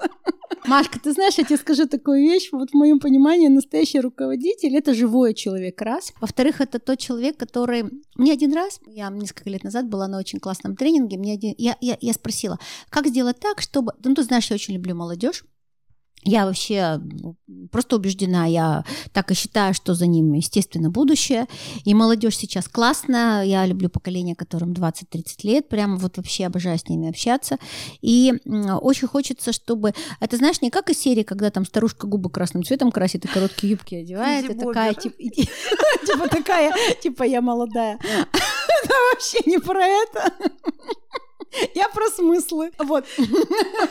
Машка, 0.67 0.99
ты 1.01 1.13
знаешь, 1.13 1.35
я 1.39 1.45
тебе 1.45 1.57
скажу 1.57 1.87
такую 1.87 2.23
вещь. 2.23 2.49
Вот 2.53 2.71
в 2.71 2.75
моем 2.75 2.99
понимании 2.99 3.49
настоящий 3.49 4.01
руководитель— 4.01 4.77
это 4.79 4.95
живой 4.95 5.35
человек, 5.35 5.81
раз. 5.81 6.13
Во-вторых, 6.21 6.61
это 6.61 6.79
тот 6.79 6.99
человек, 6.99 7.37
который... 7.37 7.85
Мне 8.17 8.33
один 8.33 8.53
раз, 8.53 8.81
я 8.87 9.09
несколько 9.11 9.51
лет 9.51 9.65
назад 9.65 9.89
была 9.89 10.09
на 10.09 10.19
очень 10.19 10.41
классном 10.41 10.77
тренинге, 10.77 11.19
мне 11.19 11.35
один... 11.35 11.55
я, 11.57 11.77
я, 11.81 11.97
я 12.01 12.13
спросила, 12.13 12.59
как 12.91 13.07
сделать 13.07 13.39
так, 13.39 13.61
чтобы... 13.61 13.93
Ну, 14.05 14.15
ты 14.15 14.23
знаешь, 14.23 14.51
я 14.51 14.55
очень 14.55 14.75
люблю 14.75 14.95
молодежь. 14.95 15.45
Я 16.27 16.45
вообще 16.45 17.01
просто 17.71 17.97
убеждена, 17.97 18.47
я 18.47 18.85
так 19.13 19.31
и 19.31 19.35
считаю, 19.35 19.75
что 19.75 19.95
за 19.95 20.07
ним, 20.07 20.33
естественно, 20.33 20.91
будущее. 20.91 21.47
И 21.85 21.95
молодежь 21.95 22.37
сейчас 22.37 22.67
классная, 22.69 23.45
я 23.45 23.65
люблю 23.65 23.89
поколение, 23.89 24.35
которым 24.35 24.73
20-30 24.73 25.25
лет, 25.45 25.69
прямо 25.69 25.97
вот 25.97 26.17
вообще 26.17 26.47
обожаю 26.47 26.79
с 26.79 26.89
ними 26.89 27.09
общаться. 27.09 27.59
И 28.03 28.35
очень 28.45 29.07
хочется, 29.07 29.53
чтобы... 29.53 29.95
Это, 30.19 30.37
знаешь, 30.37 30.61
не 30.63 30.71
как 30.71 30.91
из 30.91 30.99
серии, 30.99 31.23
когда 31.23 31.51
там 31.51 31.65
старушка 31.65 32.09
губы 32.09 32.29
красным 32.29 32.65
цветом 32.65 32.91
красит 32.91 33.25
и 33.25 33.29
короткие 33.29 33.71
юбки 33.71 33.95
одевает, 33.95 34.51
и 34.51 34.55
такая, 34.55 34.95
типа, 34.95 35.17
типа 36.07 36.29
такая, 36.29 36.75
типа 37.01 37.23
я 37.23 37.41
молодая. 37.41 37.99
Это 38.03 38.95
вообще 39.13 39.39
не 39.47 39.59
про 39.59 39.87
это. 39.87 40.33
Я 41.75 41.89
про 41.89 42.07
смыслы. 42.09 42.71
Вот. 42.79 43.05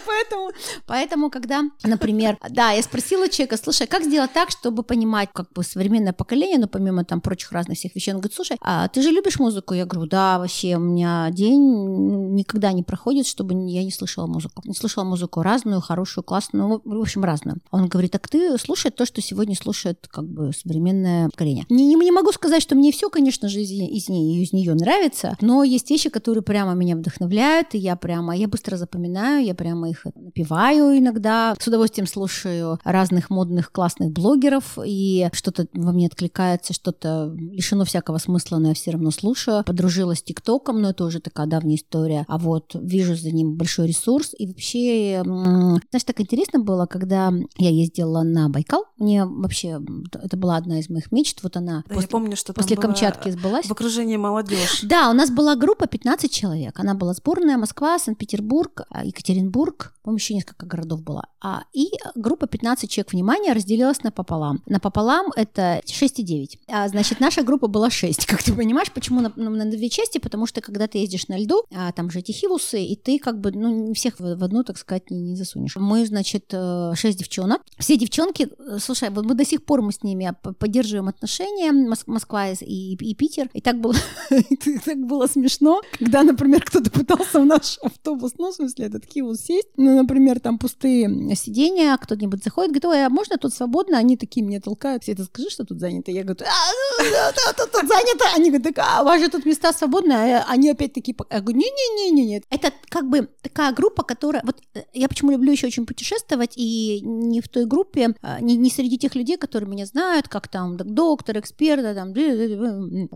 поэтому, 0.05 0.51
поэтому, 0.85 1.29
когда, 1.29 1.63
например, 1.83 2.37
да, 2.49 2.71
я 2.71 2.83
спросила 2.83 3.29
человека, 3.29 3.57
слушай, 3.57 3.87
как 3.87 4.03
сделать 4.03 4.33
так, 4.33 4.51
чтобы 4.51 4.83
понимать, 4.83 5.29
как 5.33 5.51
бы 5.53 5.63
современное 5.63 6.13
поколение, 6.13 6.59
ну, 6.59 6.67
помимо 6.67 7.03
там 7.05 7.21
прочих 7.21 7.51
разных 7.51 7.77
всех 7.77 7.95
вещей, 7.95 8.13
он 8.13 8.19
говорит, 8.19 8.35
слушай, 8.35 8.57
а 8.61 8.87
ты 8.87 9.01
же 9.01 9.11
любишь 9.11 9.39
музыку? 9.39 9.73
Я 9.73 9.85
говорю, 9.85 10.09
да, 10.09 10.39
вообще, 10.39 10.75
у 10.75 10.79
меня 10.79 11.29
день 11.31 12.35
никогда 12.35 12.71
не 12.71 12.83
проходит, 12.83 13.27
чтобы 13.27 13.53
я 13.69 13.83
не 13.83 13.91
слышала 13.91 14.27
музыку. 14.27 14.61
Не 14.65 14.73
слышала 14.73 15.03
музыку 15.03 15.41
разную, 15.41 15.81
хорошую, 15.81 16.23
классную, 16.23 16.81
ну, 16.83 16.97
в 16.97 17.01
общем, 17.01 17.23
разную. 17.23 17.57
Он 17.71 17.87
говорит, 17.87 18.11
так 18.11 18.27
ты 18.27 18.57
слушай 18.57 18.91
то, 18.91 19.05
что 19.05 19.21
сегодня 19.21 19.55
слушает 19.55 20.07
как 20.09 20.25
бы 20.25 20.51
современное 20.53 21.29
поколение. 21.29 21.65
Не, 21.69 21.85
не, 21.87 21.95
не 21.95 22.11
могу 22.11 22.31
сказать, 22.31 22.61
что 22.61 22.75
мне 22.75 22.91
все, 22.91 23.09
конечно 23.09 23.49
же, 23.49 23.61
из, 23.61 23.71
из, 23.71 24.09
из 24.09 24.53
нее 24.53 24.73
нравится, 24.73 25.37
но 25.41 25.63
есть 25.63 25.89
вещи, 25.89 26.09
которые 26.09 26.43
прямо 26.43 26.73
меня 26.73 26.95
вдохновляют, 26.95 27.44
впечатляют, 27.45 27.75
и 27.75 27.77
я 27.77 27.95
прямо, 27.95 28.35
я 28.35 28.47
быстро 28.47 28.77
запоминаю, 28.77 29.45
я 29.45 29.55
прямо 29.55 29.89
их 29.89 30.05
напиваю 30.15 30.97
иногда, 30.97 31.55
с 31.59 31.67
удовольствием 31.67 32.07
слушаю 32.07 32.79
разных 32.83 33.29
модных 33.29 33.71
классных 33.71 34.11
блогеров, 34.11 34.77
и 34.83 35.29
что-то 35.33 35.67
во 35.73 35.91
мне 35.91 36.07
откликается, 36.07 36.73
что-то 36.73 37.31
лишено 37.35 37.85
всякого 37.85 38.17
смысла, 38.17 38.57
но 38.57 38.69
я 38.69 38.73
все 38.73 38.91
равно 38.91 39.11
слушаю. 39.11 39.63
Подружилась 39.63 40.19
с 40.19 40.23
ТикТоком, 40.23 40.81
но 40.81 40.89
это 40.89 41.05
уже 41.05 41.19
такая 41.19 41.47
давняя 41.47 41.77
история, 41.77 42.25
а 42.27 42.37
вот 42.37 42.71
вижу 42.75 43.15
за 43.15 43.31
ним 43.31 43.55
большой 43.55 43.87
ресурс, 43.87 44.33
и 44.37 44.47
вообще, 44.47 45.21
знаешь, 45.23 46.03
так 46.05 46.19
интересно 46.21 46.59
было, 46.59 46.85
когда 46.85 47.31
я 47.57 47.69
ездила 47.69 48.23
на 48.23 48.49
Байкал, 48.49 48.85
мне 48.97 49.25
вообще, 49.25 49.79
это 50.13 50.37
была 50.37 50.57
одна 50.57 50.79
из 50.79 50.89
моих 50.89 51.11
мечт, 51.11 51.39
вот 51.43 51.57
она 51.57 51.83
да, 51.87 51.95
после, 51.95 52.01
я 52.01 52.07
помню, 52.07 52.35
что 52.35 52.53
после 52.53 52.77
Камчатки 52.77 53.29
сбылась. 53.29 53.65
В 53.65 53.71
окружении 53.71 54.17
молодежь. 54.17 54.81
Да, 54.83 55.09
у 55.09 55.13
нас 55.13 55.29
была 55.29 55.55
группа 55.55 55.87
15 55.87 56.31
человек, 56.31 56.79
она 56.79 56.93
была 56.93 57.13
сборная 57.13 57.34
Сборная 57.35 57.57
Москва, 57.57 57.99
Санкт-Петербург, 57.99 58.83
а, 58.89 59.03
Екатеринбург, 59.03 59.93
по-моему, 60.05 60.17
еще 60.17 60.35
несколько 60.35 60.67
городов 60.67 61.01
было. 61.01 61.25
А, 61.41 61.63
и 61.73 61.87
группа 62.13 62.45
15 62.45 62.87
человек, 62.87 63.11
внимания 63.11 63.53
разделилась 63.53 64.03
напополам. 64.03 64.61
Напополам 64.67 65.31
это 65.35 65.81
6 65.83 66.19
и 66.19 66.23
9. 66.23 66.59
А, 66.67 66.87
значит, 66.89 67.19
наша 67.19 67.41
группа 67.41 67.65
была 67.65 67.89
6. 67.89 68.25
Как 68.27 68.43
ты 68.43 68.53
понимаешь, 68.53 68.91
почему 68.91 69.21
на, 69.21 69.33
на, 69.35 69.49
на 69.49 69.65
две 69.65 69.89
части? 69.89 70.19
Потому 70.19 70.45
что 70.45 70.61
когда 70.61 70.87
ты 70.87 70.99
ездишь 70.99 71.27
на 71.27 71.39
льду, 71.39 71.63
а, 71.73 71.91
там 71.91 72.11
же 72.11 72.19
эти 72.19 72.31
хивусы, 72.31 72.83
и 72.83 72.95
ты 72.95 73.17
как 73.17 73.41
бы, 73.41 73.51
ну, 73.51 73.93
всех 73.95 74.19
в, 74.19 74.35
в 74.35 74.43
одну, 74.43 74.63
так 74.63 74.77
сказать, 74.77 75.09
не, 75.09 75.21
не 75.21 75.35
засунешь. 75.35 75.75
Мы, 75.75 76.05
значит, 76.05 76.51
6 76.51 76.53
э, 76.53 77.17
девчонок. 77.17 77.63
Все 77.79 77.97
девчонки, 77.97 78.47
э, 78.59 78.77
слушай, 78.79 79.09
вот 79.09 79.25
мы 79.25 79.33
до 79.33 79.43
сих 79.43 79.65
пор 79.65 79.81
мы 79.81 79.91
с 79.91 80.03
ними 80.03 80.31
поддерживаем 80.59 81.07
отношения, 81.07 81.71
Москва 82.05 82.49
и, 82.49 82.93
и 82.93 83.15
Питер. 83.15 83.49
И 83.53 83.61
так 83.61 83.81
было, 83.81 83.95
так 84.85 84.97
было 84.99 85.25
смешно, 85.25 85.81
когда, 85.97 86.21
например, 86.21 86.63
кто-то 86.63 86.91
пытался 86.91 87.39
в 87.39 87.45
наш 87.45 87.79
автобус, 87.81 88.33
ну, 88.37 88.51
в 88.51 88.53
смысле, 88.53 88.85
этот 88.85 89.07
Киус 89.07 89.39
сесть, 89.39 89.69
ну, 89.77 89.94
например, 89.95 90.39
там 90.39 90.57
пустые 90.57 91.35
сиденья, 91.35 91.97
кто-нибудь 91.97 92.43
заходит, 92.43 92.71
говорит, 92.71 92.85
ой, 92.85 93.05
а 93.05 93.09
можно 93.09 93.37
тут 93.37 93.53
свободно? 93.53 93.97
Они 93.97 94.17
такие 94.17 94.45
меня 94.45 94.59
толкают, 94.61 95.03
все 95.03 95.13
это 95.13 95.23
скажи, 95.25 95.49
что 95.49 95.65
тут 95.65 95.79
занято. 95.79 96.11
Я 96.11 96.23
говорю, 96.23 96.45
а, 96.45 97.53
тут, 97.53 97.71
занято. 97.73 98.25
Они 98.35 98.51
говорят, 98.51 98.77
а 98.77 99.01
у 99.01 99.05
вас 99.05 99.21
же 99.21 99.29
тут 99.29 99.45
места 99.45 99.73
свободные, 99.73 100.37
а 100.37 100.45
они 100.49 100.69
опять 100.69 100.93
такие, 100.93 101.15
я 101.29 101.41
говорю, 101.41 101.57
не-не-не-не, 101.57 102.43
это 102.49 102.71
как 102.89 103.09
бы 103.09 103.29
такая 103.41 103.73
группа, 103.73 104.03
которая, 104.03 104.41
вот 104.45 104.61
э, 104.73 104.83
я 104.93 105.07
почему 105.07 105.31
люблю 105.31 105.51
еще 105.51 105.67
очень 105.67 105.85
путешествовать, 105.85 106.53
и 106.55 107.01
не 107.01 107.41
в 107.41 107.47
той 107.47 107.65
группе, 107.65 108.15
а, 108.21 108.39
не, 108.41 108.55
не 108.57 108.69
среди 108.69 108.97
тех 108.97 109.15
людей, 109.15 109.37
которые 109.37 109.69
меня 109.69 109.85
знают, 109.85 110.27
как 110.27 110.47
там 110.47 110.77
доктор, 110.77 111.39
эксперт, 111.39 111.83
там, 111.95 112.13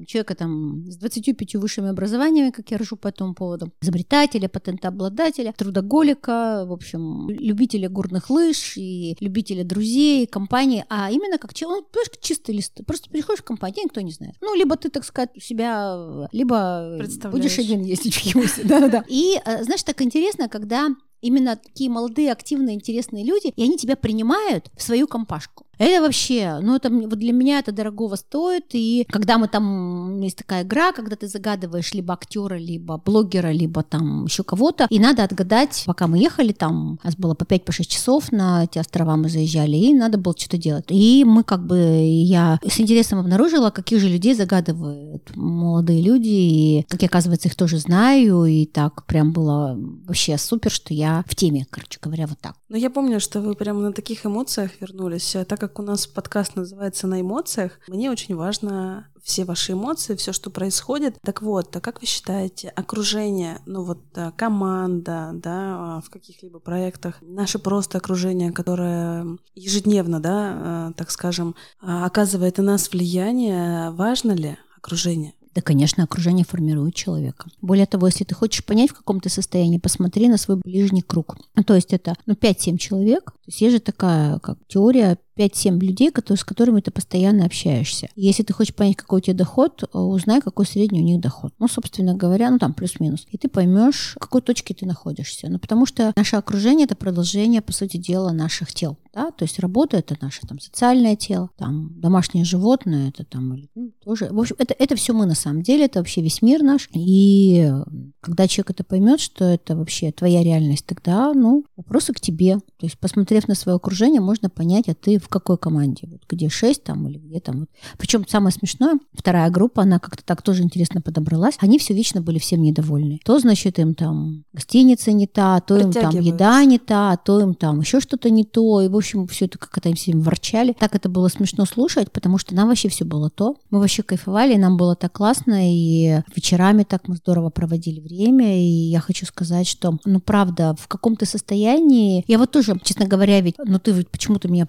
человека 0.06 0.36
там 0.36 0.86
с 0.90 0.98
25 0.98 1.56
высшими 1.56 1.90
образованиями, 1.90 2.52
как 2.52 2.72
я 2.72 2.78
рожу 2.78 2.96
по 2.96 3.08
этому 3.08 3.34
поводу, 3.34 3.72
изобретателя, 3.82 4.50
патентообладателя, 4.50 5.54
трудоголика, 5.54 6.66
в 6.70 6.74
общем, 6.74 7.30
любителя 7.30 7.90
горных 7.90 8.30
лыж 8.30 8.78
и 8.78 9.18
любителя 9.20 9.64
друзей, 9.64 10.26
компании, 10.28 10.86
а 10.90 11.12
именно 11.12 11.38
как 11.38 11.54
человек, 11.54 11.86
ну, 11.94 12.02
чистый 12.22 12.56
лист. 12.56 12.80
Просто 12.86 13.10
приходишь 13.10 13.42
в 13.42 13.44
компанию, 13.46 13.86
никто 13.86 14.02
не 14.02 14.12
знает. 14.12 14.36
Ну, 14.42 14.56
либо 14.56 14.76
ты, 14.78 14.90
так 14.90 15.04
сказать, 15.04 15.32
себя, 15.42 16.28
либо 16.32 17.00
будешь 17.32 17.60
один 17.60 17.82
ездить 17.82 18.16
в 18.16 18.32
Хьюсе. 18.32 18.64
Да-да-да. 18.64 19.04
И, 19.08 19.40
э, 19.44 19.64
знаешь, 19.64 19.84
так 19.84 20.02
интересно, 20.02 20.48
когда 20.48 20.90
именно 21.22 21.58
такие 21.58 21.90
молодые, 21.90 22.32
активные, 22.32 22.76
интересные 22.76 23.26
люди, 23.26 23.52
и 23.56 23.64
они 23.64 23.78
тебя 23.78 23.96
принимают 23.96 24.72
в 24.76 24.82
свою 24.82 25.08
компашку. 25.08 25.66
Это 25.80 26.02
вообще, 26.02 26.60
ну 26.62 26.76
это 26.76 26.90
вот 26.90 27.18
для 27.18 27.32
меня 27.34 27.60
это 27.60 27.72
дорогого 27.72 28.16
стоит. 28.16 28.66
И 28.74 29.08
когда 29.10 29.38
мы 29.38 29.48
там 29.48 30.20
есть 30.22 30.38
такая 30.38 30.64
игра, 30.64 30.92
когда 30.92 31.16
ты 31.16 31.28
загадываешь 31.28 31.94
либо 31.94 32.14
актера, 32.14 32.56
либо 32.56 32.98
блогера, 32.98 33.52
либо 33.52 33.82
там 33.82 34.26
еще 34.26 34.44
кого-то, 34.44 34.86
и 34.90 35.00
надо 35.00 35.24
отгадать, 35.24 35.84
пока 35.86 36.08
мы 36.08 36.20
ехали, 36.20 36.52
там 36.52 37.00
у 37.02 37.06
нас 37.06 37.16
было 37.16 37.34
по 37.34 37.44
5-6 37.44 37.64
по 37.70 37.74
часов 37.86 38.32
на 38.32 38.66
эти 38.66 38.78
острова 38.78 39.16
мы 39.16 39.30
заезжали, 39.30 39.78
и 39.78 39.94
надо 39.94 40.18
было 40.18 40.36
что-то 40.38 40.58
делать. 40.58 40.86
И 40.90 41.24
мы 41.26 41.44
как 41.44 41.66
бы, 41.66 41.78
я 41.78 42.60
с 42.68 42.80
интересом 42.80 43.20
обнаружила, 43.20 43.70
каких 43.70 44.00
же 44.00 44.10
людей 44.10 44.36
загадывают 44.36 45.36
молодые 45.36 46.02
люди, 46.02 46.28
и, 46.28 46.86
как 46.90 47.02
оказывается, 47.04 47.48
их 47.48 47.56
тоже 47.56 47.78
знаю, 47.78 48.46
и 48.46 48.66
так 48.66 49.06
прям 49.06 49.32
было 49.32 49.78
вообще 50.06 50.38
супер, 50.38 50.72
что 50.72 50.94
я 50.94 51.24
в 51.26 51.36
теме, 51.36 51.66
короче 51.70 52.00
говоря, 52.02 52.28
вот 52.28 52.40
так. 52.40 52.56
Ну, 52.68 52.76
я 52.76 52.90
помню, 52.90 53.20
что 53.20 53.40
вы 53.42 53.56
прямо 53.56 53.82
на 53.82 53.94
таких 53.94 54.26
эмоциях 54.26 54.72
вернулись, 54.82 55.36
так 55.48 55.60
как 55.60 55.69
как 55.70 55.80
у 55.80 55.84
нас 55.84 56.08
подкаст 56.08 56.56
называется 56.56 57.06
«На 57.06 57.22
эмоциях», 57.22 57.80
мне 57.88 58.10
очень 58.10 58.36
важно 58.36 59.08
все 59.22 59.46
ваши 59.46 59.74
эмоции, 59.74 60.16
все, 60.16 60.34
что 60.34 60.50
происходит. 60.50 61.20
Так 61.22 61.44
вот, 61.44 61.76
а 61.76 61.80
как 61.80 62.02
вы 62.02 62.08
считаете, 62.08 62.70
окружение, 62.70 63.60
ну 63.68 63.84
вот 63.84 64.00
э, 64.16 64.32
команда, 64.36 65.30
да, 65.36 66.02
в 66.04 66.10
каких-либо 66.10 66.58
проектах, 66.58 67.20
наше 67.22 67.60
просто 67.60 68.00
окружение, 68.00 68.52
которое 68.52 69.38
ежедневно, 69.54 70.20
да, 70.20 70.90
э, 70.90 70.94
так 70.98 71.12
скажем, 71.12 71.56
оказывает 71.80 72.58
на 72.58 72.64
нас 72.64 72.92
влияние, 72.92 73.92
важно 73.92 74.32
ли 74.32 74.58
окружение? 74.76 75.36
Да, 75.56 75.62
конечно, 75.62 76.04
окружение 76.04 76.46
формирует 76.46 76.94
человека. 76.94 77.50
Более 77.62 77.88
того, 77.88 78.08
если 78.08 78.24
ты 78.24 78.36
хочешь 78.36 78.64
понять, 78.64 78.92
в 78.92 78.94
каком 78.94 79.20
ты 79.20 79.30
состоянии, 79.30 79.80
посмотри 79.80 80.30
на 80.30 80.38
свой 80.38 80.58
ближний 80.58 81.02
круг. 81.02 81.38
То 81.66 81.74
есть 81.76 81.92
это 81.92 82.16
ну, 82.26 82.36
5-7 82.36 82.78
человек. 82.78 83.32
То 83.32 83.40
есть 83.48 83.62
есть 83.62 83.74
же 83.74 83.80
такая 83.80 84.40
как 84.40 84.58
теория 84.68 85.18
5-7 85.40 85.80
людей, 85.80 86.12
которые, 86.12 86.38
с 86.38 86.44
которыми 86.44 86.82
ты 86.82 86.92
постоянно 86.92 87.46
общаешься. 87.46 88.10
Если 88.16 88.44
ты 88.44 88.54
хочешь 88.54 88.76
понять, 88.76 88.98
какой 88.98 89.20
у 89.20 89.22
тебя 89.22 89.36
доход, 89.36 89.84
э, 89.84 89.98
узнай, 89.98 90.42
какой 90.42 90.66
средний 90.66 91.02
у 91.02 91.06
них 91.06 91.22
доход. 91.22 91.54
Ну, 91.60 91.68
собственно 91.68 92.14
говоря, 92.14 92.52
ну 92.52 92.60
там 92.60 92.74
плюс-минус. 92.74 93.26
И 93.32 93.38
ты 93.38 93.48
поймешь, 93.48 94.14
в 94.16 94.20
какой 94.20 94.42
точке 94.42 94.74
ты 94.74 94.86
находишься. 94.86 95.48
Ну, 95.50 95.60
потому 95.60 95.86
что 95.86 96.12
наше 96.16 96.36
окружение 96.36 96.86
это 96.86 96.96
продолжение, 96.96 97.62
по 97.62 97.72
сути 97.72 97.98
дела, 97.98 98.32
наших 98.32 98.74
тел. 98.74 98.98
Да? 99.14 99.32
То 99.32 99.44
есть 99.44 99.60
работа 99.60 99.98
это 99.98 100.18
наше 100.22 100.42
там 100.48 100.60
социальное 100.60 101.16
тело, 101.16 101.50
там 101.58 102.00
домашнее 102.00 102.44
животное, 102.44 103.10
это 103.10 103.24
там 103.24 103.62
ну, 103.76 103.92
тоже. 104.04 104.30
В 104.32 104.40
общем, 104.40 104.56
это, 104.60 104.76
это 104.78 104.96
все 104.96 105.14
мы 105.14 105.26
на 105.26 105.36
самом 105.36 105.64
деле, 105.64 105.86
это 105.86 106.00
вообще 106.00 106.22
весь 106.22 106.42
мир 106.42 106.62
наш. 106.62 106.90
И 106.94 107.70
э, 107.70 107.84
когда 108.20 108.48
человек 108.48 108.72
это 108.72 108.84
поймет, 108.84 109.20
что 109.20 109.46
это 109.46 109.76
вообще 109.76 110.12
твоя 110.12 110.44
реальность, 110.44 110.86
тогда, 110.86 111.34
ну, 111.34 111.64
вопросы 111.78 112.14
к 112.14 112.20
тебе. 112.20 112.58
То 112.58 112.86
есть, 112.86 113.00
посмотрев 113.00 113.48
на 113.48 113.56
свое 113.56 113.76
окружение, 113.78 114.22
можно 114.22 114.50
понять, 114.50 114.90
а 114.90 114.96
ты 114.96 115.20
в 115.20 115.29
в 115.30 115.32
какой 115.32 115.60
команде, 115.60 116.08
вот 116.10 116.22
где 116.28 116.50
6 116.50 116.84
там 116.84 117.08
или 117.08 117.20
где 117.20 117.40
там. 117.40 117.60
Вот. 117.60 117.70
Причем 118.00 118.28
самое 118.28 118.52
смешное, 118.52 118.98
вторая 119.14 119.52
группа, 119.52 119.84
она 119.84 120.00
как-то 120.00 120.24
так 120.24 120.42
тоже 120.42 120.64
интересно 120.64 121.02
подобралась. 121.02 121.56
Они 121.60 121.78
все 121.78 121.94
вечно 121.94 122.20
были 122.20 122.40
всем 122.40 122.64
недовольны. 122.64 123.20
То, 123.24 123.38
значит, 123.38 123.78
им 123.78 123.94
там 123.94 124.44
гостиница 124.54 125.12
не 125.12 125.28
та, 125.28 125.60
то 125.60 125.78
им 125.78 125.92
там 125.92 126.20
еда 126.20 126.64
не 126.66 126.80
та, 126.80 127.16
то 127.18 127.40
им 127.40 127.54
там 127.54 127.82
еще 127.82 128.00
что-то 128.00 128.32
не 128.32 128.44
то. 128.44 128.82
И, 128.82 128.88
в 128.88 128.96
общем, 128.96 129.28
все 129.28 129.46
это 129.46 129.60
как-то 129.60 129.90
им 129.90 129.96
всем 129.96 130.22
ворчали. 130.22 130.76
Так 130.80 130.96
это 130.96 131.10
было 131.10 131.28
смешно 131.28 131.66
слушать, 131.66 132.12
потому 132.12 132.40
что 132.40 132.56
нам 132.56 132.70
вообще 132.70 132.90
все 132.90 133.06
было 133.06 133.30
то. 133.30 133.56
Мы 133.70 133.80
вообще 133.80 134.02
кайфовали, 134.02 134.56
нам 134.56 134.78
было 134.78 134.96
так 134.96 135.12
классно, 135.12 135.72
и 135.72 136.24
вечерами 136.36 136.84
так 136.84 137.08
мы 137.08 137.18
здорово 137.18 137.52
проводили 137.52 138.00
время. 138.00 138.60
И 138.60 138.90
я 138.90 139.00
хочу 139.00 139.28
сказать, 139.28 139.68
что, 139.68 140.00
ну, 140.06 140.20
правда, 140.20 140.76
в 140.80 140.88
каком-то 140.88 141.28
состоянии... 141.28 142.24
Я 142.28 142.40
вот 142.40 142.50
тоже, 142.50 142.80
честно 142.84 143.06
говоря, 143.06 143.40
ведь, 143.42 143.56
ну, 143.64 143.78
ты 143.78 143.92
ведь 143.92 144.10
почему-то 144.10 144.48
меня 144.48 144.66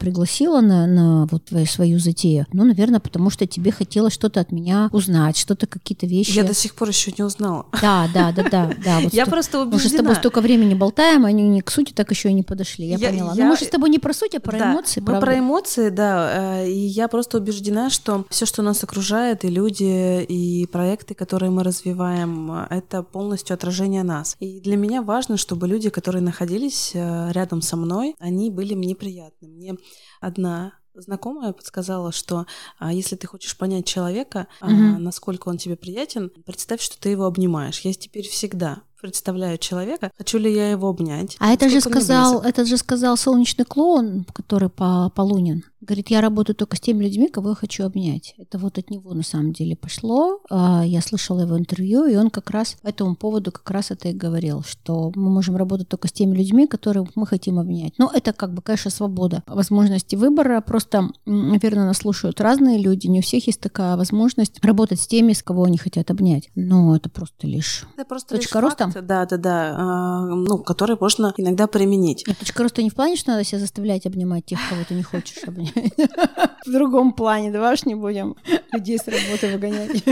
пригласила 0.50 0.60
на, 0.60 0.86
на 0.86 1.26
вот 1.30 1.44
твою, 1.44 1.66
свою 1.66 1.98
затею. 1.98 2.46
Ну, 2.52 2.64
наверное, 2.64 3.00
потому 3.00 3.30
что 3.30 3.46
тебе 3.46 3.72
хотелось 3.72 4.12
что-то 4.12 4.40
от 4.40 4.52
меня 4.52 4.88
узнать, 4.92 5.36
что-то, 5.36 5.66
какие-то 5.66 6.06
вещи. 6.06 6.36
Я 6.36 6.44
до 6.44 6.54
сих 6.54 6.74
пор 6.74 6.88
еще 6.88 7.12
не 7.16 7.24
узнала. 7.24 7.66
Да, 7.80 8.08
да, 8.12 8.32
да, 8.32 8.42
да. 8.42 8.70
да 8.84 9.00
вот 9.00 9.12
я 9.12 9.24
что, 9.24 9.30
просто 9.30 9.60
убеждена. 9.60 9.76
Мы 9.76 9.82
же 9.82 9.88
с 9.88 9.96
тобой 9.96 10.14
столько 10.16 10.40
времени 10.40 10.74
болтаем, 10.74 11.24
они 11.24 11.48
не 11.48 11.60
к 11.60 11.70
сути 11.70 11.92
так 11.92 12.10
еще 12.10 12.30
и 12.30 12.32
не 12.32 12.42
подошли. 12.42 12.86
Я, 12.86 12.96
я 12.96 13.10
поняла. 13.10 13.34
Я... 13.34 13.44
Ну, 13.44 13.50
мы 13.50 13.56
же 13.56 13.64
с 13.64 13.68
тобой 13.68 13.90
не 13.90 13.98
про 13.98 14.12
суть, 14.12 14.34
а 14.34 14.40
про 14.40 14.58
да, 14.58 14.72
эмоции, 14.72 15.00
мы 15.00 15.06
правда? 15.06 15.26
про 15.26 15.38
эмоции, 15.38 15.90
да. 15.90 16.62
Э, 16.62 16.68
и 16.68 16.86
я 16.86 17.08
просто 17.08 17.38
убеждена, 17.38 17.90
что 17.90 18.26
все, 18.30 18.46
что 18.46 18.62
нас 18.62 18.82
окружает, 18.82 19.44
и 19.44 19.48
люди, 19.48 20.22
и 20.22 20.66
проекты, 20.66 21.14
которые 21.14 21.50
мы 21.50 21.62
развиваем, 21.62 22.50
это 22.70 23.02
полностью 23.02 23.54
отражение 23.54 24.02
нас. 24.02 24.36
И 24.40 24.60
для 24.60 24.76
меня 24.76 25.02
важно, 25.02 25.36
чтобы 25.36 25.68
люди, 25.68 25.90
которые 25.90 26.22
находились 26.22 26.92
э, 26.94 27.32
рядом 27.32 27.62
со 27.62 27.76
мной, 27.76 28.14
они 28.18 28.50
были 28.50 28.74
мне 28.74 28.94
приятны. 28.94 29.48
Мне 29.48 29.76
одна 30.20 30.74
знакомая 30.94 31.52
подсказала, 31.52 32.12
что 32.12 32.46
а, 32.78 32.92
если 32.92 33.16
ты 33.16 33.26
хочешь 33.26 33.56
понять 33.56 33.86
человека, 33.86 34.48
угу. 34.60 34.70
а, 34.70 34.98
насколько 34.98 35.48
он 35.48 35.58
тебе 35.58 35.76
приятен, 35.76 36.30
представь, 36.44 36.80
что 36.80 37.00
ты 37.00 37.10
его 37.10 37.24
обнимаешь. 37.26 37.80
Я 37.80 37.92
теперь 37.94 38.28
всегда 38.28 38.82
представляю 39.00 39.58
человека, 39.58 40.10
хочу 40.16 40.38
ли 40.38 40.52
я 40.52 40.70
его 40.70 40.88
обнять. 40.88 41.36
А 41.40 41.52
это 41.52 41.68
же 41.68 41.80
сказал, 41.80 42.42
этот 42.42 42.68
же 42.68 42.76
сказал 42.76 43.16
солнечный 43.16 43.64
клоун, 43.64 44.24
который 44.32 44.68
по 44.68 45.10
Полунин. 45.14 45.64
Говорит, 45.80 46.10
я 46.10 46.20
работаю 46.20 46.54
только 46.54 46.76
с 46.76 46.80
теми 46.80 47.04
людьми, 47.04 47.28
кого 47.28 47.50
я 47.50 47.54
хочу 47.54 47.84
обнять. 47.84 48.34
Это 48.36 48.58
вот 48.58 48.76
от 48.76 48.90
него 48.90 49.14
на 49.14 49.22
самом 49.22 49.54
деле 49.54 49.76
пошло. 49.76 50.40
А, 50.50 50.82
я 50.84 51.00
слышала 51.00 51.40
его 51.40 51.58
интервью, 51.58 52.04
и 52.04 52.16
он 52.16 52.28
как 52.28 52.50
раз 52.50 52.76
по 52.82 52.88
этому 52.88 53.16
поводу 53.16 53.50
как 53.50 53.70
раз 53.70 53.90
это 53.90 54.08
и 54.08 54.12
говорил, 54.12 54.62
что 54.62 55.10
мы 55.14 55.30
можем 55.30 55.56
работать 55.56 55.88
только 55.88 56.08
с 56.08 56.12
теми 56.12 56.36
людьми, 56.36 56.66
которые 56.66 57.06
мы 57.14 57.26
хотим 57.26 57.58
обнять. 57.58 57.94
Но 57.96 58.10
это 58.12 58.34
как 58.34 58.52
бы, 58.52 58.60
конечно, 58.60 58.90
свобода 58.90 59.42
возможности 59.46 60.16
выбора. 60.16 60.60
Просто, 60.60 61.08
наверное, 61.24 61.86
нас 61.86 61.98
слушают 61.98 62.42
разные 62.42 62.78
люди. 62.78 63.06
Не 63.06 63.20
у 63.20 63.22
всех 63.22 63.46
есть 63.46 63.60
такая 63.60 63.96
возможность 63.96 64.62
работать 64.62 65.00
с 65.00 65.06
теми, 65.06 65.32
с 65.32 65.42
кого 65.42 65.64
они 65.64 65.78
хотят 65.78 66.10
обнять. 66.10 66.50
Но 66.54 66.94
это 66.94 67.08
просто 67.08 67.46
лишь 67.46 67.86
это 67.96 68.04
просто 68.04 68.36
точка 68.36 68.58
лишь 68.58 68.64
роста. 68.64 68.89
Да, 68.94 69.26
да, 69.26 69.36
да. 69.36 69.74
А, 69.78 70.24
ну, 70.26 70.58
который 70.58 70.96
можно 71.00 71.32
иногда 71.36 71.66
применить. 71.66 72.24
Нет, 72.26 72.38
точка 72.38 72.62
роста 72.62 72.82
не 72.82 72.90
в 72.90 72.94
плане, 72.94 73.16
что 73.16 73.32
надо 73.32 73.44
себя 73.44 73.58
заставлять 73.58 74.06
обнимать 74.06 74.46
тех, 74.46 74.58
кого 74.68 74.82
ты 74.88 74.94
не 74.94 75.02
хочешь 75.02 75.42
обнять. 75.44 75.74
В 76.66 76.70
другом 76.70 77.12
плане, 77.12 77.50
давай 77.50 77.74
уж 77.74 77.84
не 77.84 77.94
будем 77.94 78.36
людей 78.72 78.98
с 78.98 79.06
работы 79.06 79.52
выгонять. 79.52 80.02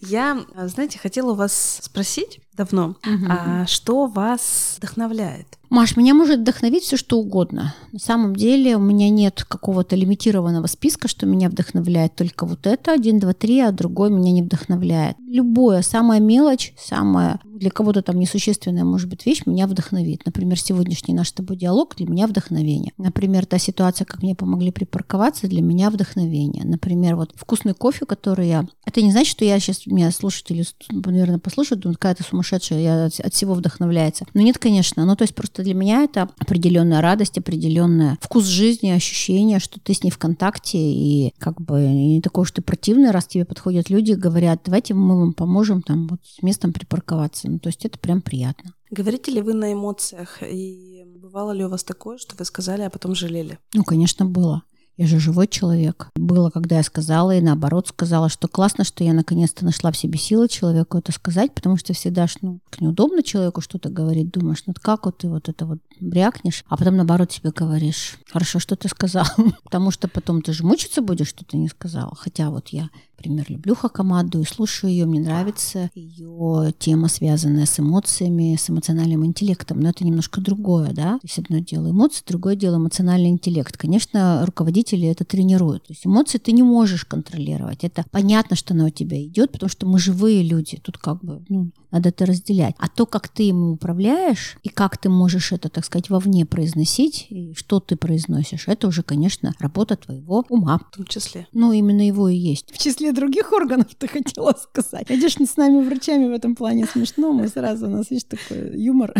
Я, 0.00 0.44
знаете, 0.66 0.98
хотела 0.98 1.32
у 1.32 1.34
вас 1.34 1.80
спросить 1.82 2.40
давно, 2.58 2.96
а 3.28 3.66
что 3.66 4.06
вас 4.06 4.74
вдохновляет? 4.76 5.46
Маш, 5.70 5.96
меня 5.96 6.14
может 6.14 6.40
вдохновить 6.40 6.84
все 6.84 6.96
что 6.96 7.18
угодно. 7.18 7.74
На 7.92 7.98
самом 7.98 8.34
деле 8.34 8.76
у 8.76 8.80
меня 8.80 9.10
нет 9.10 9.44
какого-то 9.46 9.96
лимитированного 9.96 10.66
списка, 10.66 11.08
что 11.08 11.26
меня 11.26 11.50
вдохновляет 11.50 12.14
только 12.14 12.46
вот 12.46 12.66
это, 12.66 12.92
один, 12.92 13.18
два, 13.18 13.34
три, 13.34 13.60
а 13.60 13.70
другой 13.70 14.10
меня 14.10 14.32
не 14.32 14.42
вдохновляет. 14.42 15.16
Любое, 15.26 15.82
самая 15.82 16.20
мелочь, 16.20 16.72
самая 16.78 17.40
для 17.58 17.70
кого-то 17.70 18.02
там 18.02 18.18
несущественная, 18.18 18.84
может 18.84 19.08
быть, 19.08 19.26
вещь 19.26 19.42
меня 19.44 19.66
вдохновит. 19.66 20.22
Например, 20.24 20.58
сегодняшний 20.58 21.14
наш 21.14 21.28
с 21.28 21.32
тобой 21.32 21.56
диалог 21.56 21.96
для 21.96 22.06
меня 22.06 22.26
вдохновение. 22.26 22.92
Например, 22.96 23.44
та 23.46 23.58
ситуация, 23.58 24.04
как 24.04 24.22
мне 24.22 24.34
помогли 24.34 24.70
припарковаться, 24.70 25.48
для 25.48 25.60
меня 25.60 25.90
вдохновение. 25.90 26.64
Например, 26.64 27.16
вот 27.16 27.32
вкусный 27.34 27.74
кофе, 27.74 28.06
который 28.06 28.48
я... 28.48 28.66
Это 28.84 29.02
не 29.02 29.12
значит, 29.12 29.32
что 29.32 29.44
я 29.44 29.58
сейчас, 29.58 29.86
меня 29.86 30.10
слушатели, 30.10 30.64
наверное, 30.90 31.38
послушают, 31.38 31.82
думают, 31.82 31.98
какая-то 31.98 32.22
сумасшедшая, 32.22 32.47
я 32.56 33.06
от, 33.06 33.20
от 33.20 33.34
всего 33.34 33.54
вдохновляется. 33.54 34.26
Но 34.34 34.42
нет, 34.42 34.58
конечно. 34.58 35.04
Ну, 35.04 35.16
то 35.16 35.22
есть 35.22 35.34
просто 35.34 35.62
для 35.62 35.74
меня 35.74 36.02
это 36.02 36.28
определенная 36.38 37.00
радость, 37.00 37.38
определенная 37.38 38.18
вкус 38.20 38.44
жизни, 38.44 38.90
ощущение, 38.90 39.58
что 39.58 39.80
ты 39.80 39.94
с 39.94 40.02
ней 40.02 40.10
в 40.10 40.18
контакте, 40.18 40.78
и 40.78 41.32
как 41.38 41.60
бы 41.60 41.80
не 41.80 42.20
такое, 42.20 42.44
что 42.44 42.56
ты 42.56 42.62
противный, 42.62 43.10
раз 43.10 43.26
тебе 43.26 43.44
подходят 43.44 43.90
люди 43.90 44.12
и 44.12 44.16
говорят, 44.16 44.62
давайте 44.64 44.94
мы 44.94 45.18
вам 45.18 45.32
поможем 45.32 45.82
там 45.82 46.08
вот 46.08 46.20
с 46.24 46.42
местом 46.42 46.72
припарковаться. 46.72 47.50
Ну, 47.50 47.58
то 47.58 47.68
есть 47.68 47.84
это 47.84 47.98
прям 47.98 48.20
приятно. 48.20 48.74
Говорите 48.90 49.30
ли 49.30 49.42
вы 49.42 49.54
на 49.54 49.72
эмоциях? 49.72 50.42
И 50.42 51.04
бывало 51.16 51.52
ли 51.52 51.64
у 51.64 51.68
вас 51.68 51.84
такое, 51.84 52.18
что 52.18 52.34
вы 52.36 52.44
сказали, 52.44 52.82
а 52.82 52.90
потом 52.90 53.14
жалели? 53.14 53.58
Ну, 53.74 53.84
конечно, 53.84 54.24
было. 54.24 54.62
Я 54.98 55.06
же 55.06 55.20
живой 55.20 55.46
человек. 55.46 56.10
Было, 56.16 56.50
когда 56.50 56.78
я 56.78 56.82
сказала, 56.82 57.36
и 57.36 57.40
наоборот 57.40 57.86
сказала, 57.86 58.28
что 58.28 58.48
классно, 58.48 58.82
что 58.82 59.04
я 59.04 59.12
наконец-то 59.12 59.64
нашла 59.64 59.92
в 59.92 59.96
себе 59.96 60.18
силы 60.18 60.48
человеку 60.48 60.98
это 60.98 61.12
сказать, 61.12 61.54
потому 61.54 61.76
что 61.76 61.92
всегда 61.92 62.26
ж, 62.26 62.34
ну, 62.42 62.58
неудобно 62.80 63.22
человеку 63.22 63.60
что-то 63.60 63.90
говорить, 63.90 64.32
думаешь, 64.32 64.64
ну 64.66 64.74
как 64.82 65.06
вот 65.06 65.18
ты 65.18 65.28
вот 65.28 65.48
это 65.48 65.66
вот 65.66 65.78
брякнешь, 66.00 66.64
а 66.68 66.76
потом 66.76 66.96
наоборот 66.96 67.30
тебе 67.30 67.52
говоришь, 67.52 68.18
хорошо, 68.28 68.58
что 68.58 68.74
ты 68.74 68.88
сказал, 68.88 69.24
потому 69.62 69.92
что 69.92 70.08
потом 70.08 70.42
ты 70.42 70.52
же 70.52 70.66
мучиться 70.66 71.00
будешь, 71.00 71.28
что 71.28 71.44
ты 71.44 71.58
не 71.58 71.68
сказал. 71.68 72.12
Хотя 72.18 72.50
вот 72.50 72.70
я 72.70 72.90
например, 73.18 73.46
люблю 73.48 73.74
Хакамаду 73.74 74.40
и 74.40 74.44
слушаю 74.44 74.92
ее, 74.92 75.06
мне 75.06 75.20
нравится 75.20 75.90
ее 75.94 76.72
тема, 76.78 77.08
связанная 77.08 77.66
с 77.66 77.80
эмоциями, 77.80 78.56
с 78.56 78.70
эмоциональным 78.70 79.26
интеллектом, 79.26 79.80
но 79.80 79.90
это 79.90 80.04
немножко 80.04 80.40
другое, 80.40 80.92
да, 80.92 81.14
то 81.14 81.24
есть 81.24 81.38
одно 81.38 81.58
дело 81.58 81.90
эмоции, 81.90 82.22
другое 82.26 82.54
дело 82.56 82.76
эмоциональный 82.76 83.30
интеллект. 83.30 83.76
Конечно, 83.76 84.44
руководители 84.46 85.08
это 85.08 85.24
тренируют, 85.24 85.84
то 85.86 85.92
есть 85.92 86.06
эмоции 86.06 86.38
ты 86.38 86.52
не 86.52 86.62
можешь 86.62 87.04
контролировать, 87.04 87.82
это 87.82 88.04
понятно, 88.10 88.56
что 88.56 88.74
она 88.74 88.86
у 88.86 88.90
тебя 88.90 89.20
идет, 89.24 89.52
потому 89.52 89.68
что 89.68 89.86
мы 89.86 89.98
живые 89.98 90.42
люди, 90.42 90.80
тут 90.82 90.98
как 90.98 91.22
бы, 91.24 91.44
ну, 91.48 91.70
надо 91.90 92.10
это 92.10 92.26
разделять. 92.26 92.74
А 92.78 92.88
то, 92.88 93.06
как 93.06 93.28
ты 93.28 93.44
ему 93.44 93.72
управляешь 93.72 94.58
и 94.62 94.68
как 94.68 94.98
ты 94.98 95.08
можешь 95.08 95.52
это, 95.52 95.68
так 95.68 95.84
сказать, 95.84 96.10
вовне 96.10 96.46
произносить, 96.46 97.26
и 97.30 97.54
что 97.54 97.80
ты 97.80 97.96
произносишь, 97.96 98.68
это 98.68 98.88
уже, 98.88 99.02
конечно, 99.02 99.54
работа 99.58 99.96
твоего 99.96 100.44
ума. 100.48 100.80
В 100.92 100.96
том 100.96 101.06
числе. 101.06 101.46
Ну, 101.52 101.72
именно 101.72 102.06
его 102.06 102.28
и 102.28 102.36
есть. 102.36 102.72
В 102.72 102.78
числе 102.78 103.12
других 103.12 103.52
органов, 103.52 103.94
ты 103.96 104.08
хотела 104.08 104.54
сказать. 104.60 105.08
Видишь, 105.08 105.36
с 105.36 105.56
нами 105.56 105.84
врачами 105.84 106.28
в 106.28 106.32
этом 106.32 106.54
плане 106.54 106.86
смешно, 106.86 107.32
мы 107.32 107.48
сразу, 107.48 107.86
у 107.86 107.90
нас 107.90 108.10
есть 108.10 108.28
такой 108.28 108.78
юмор. 108.80 109.14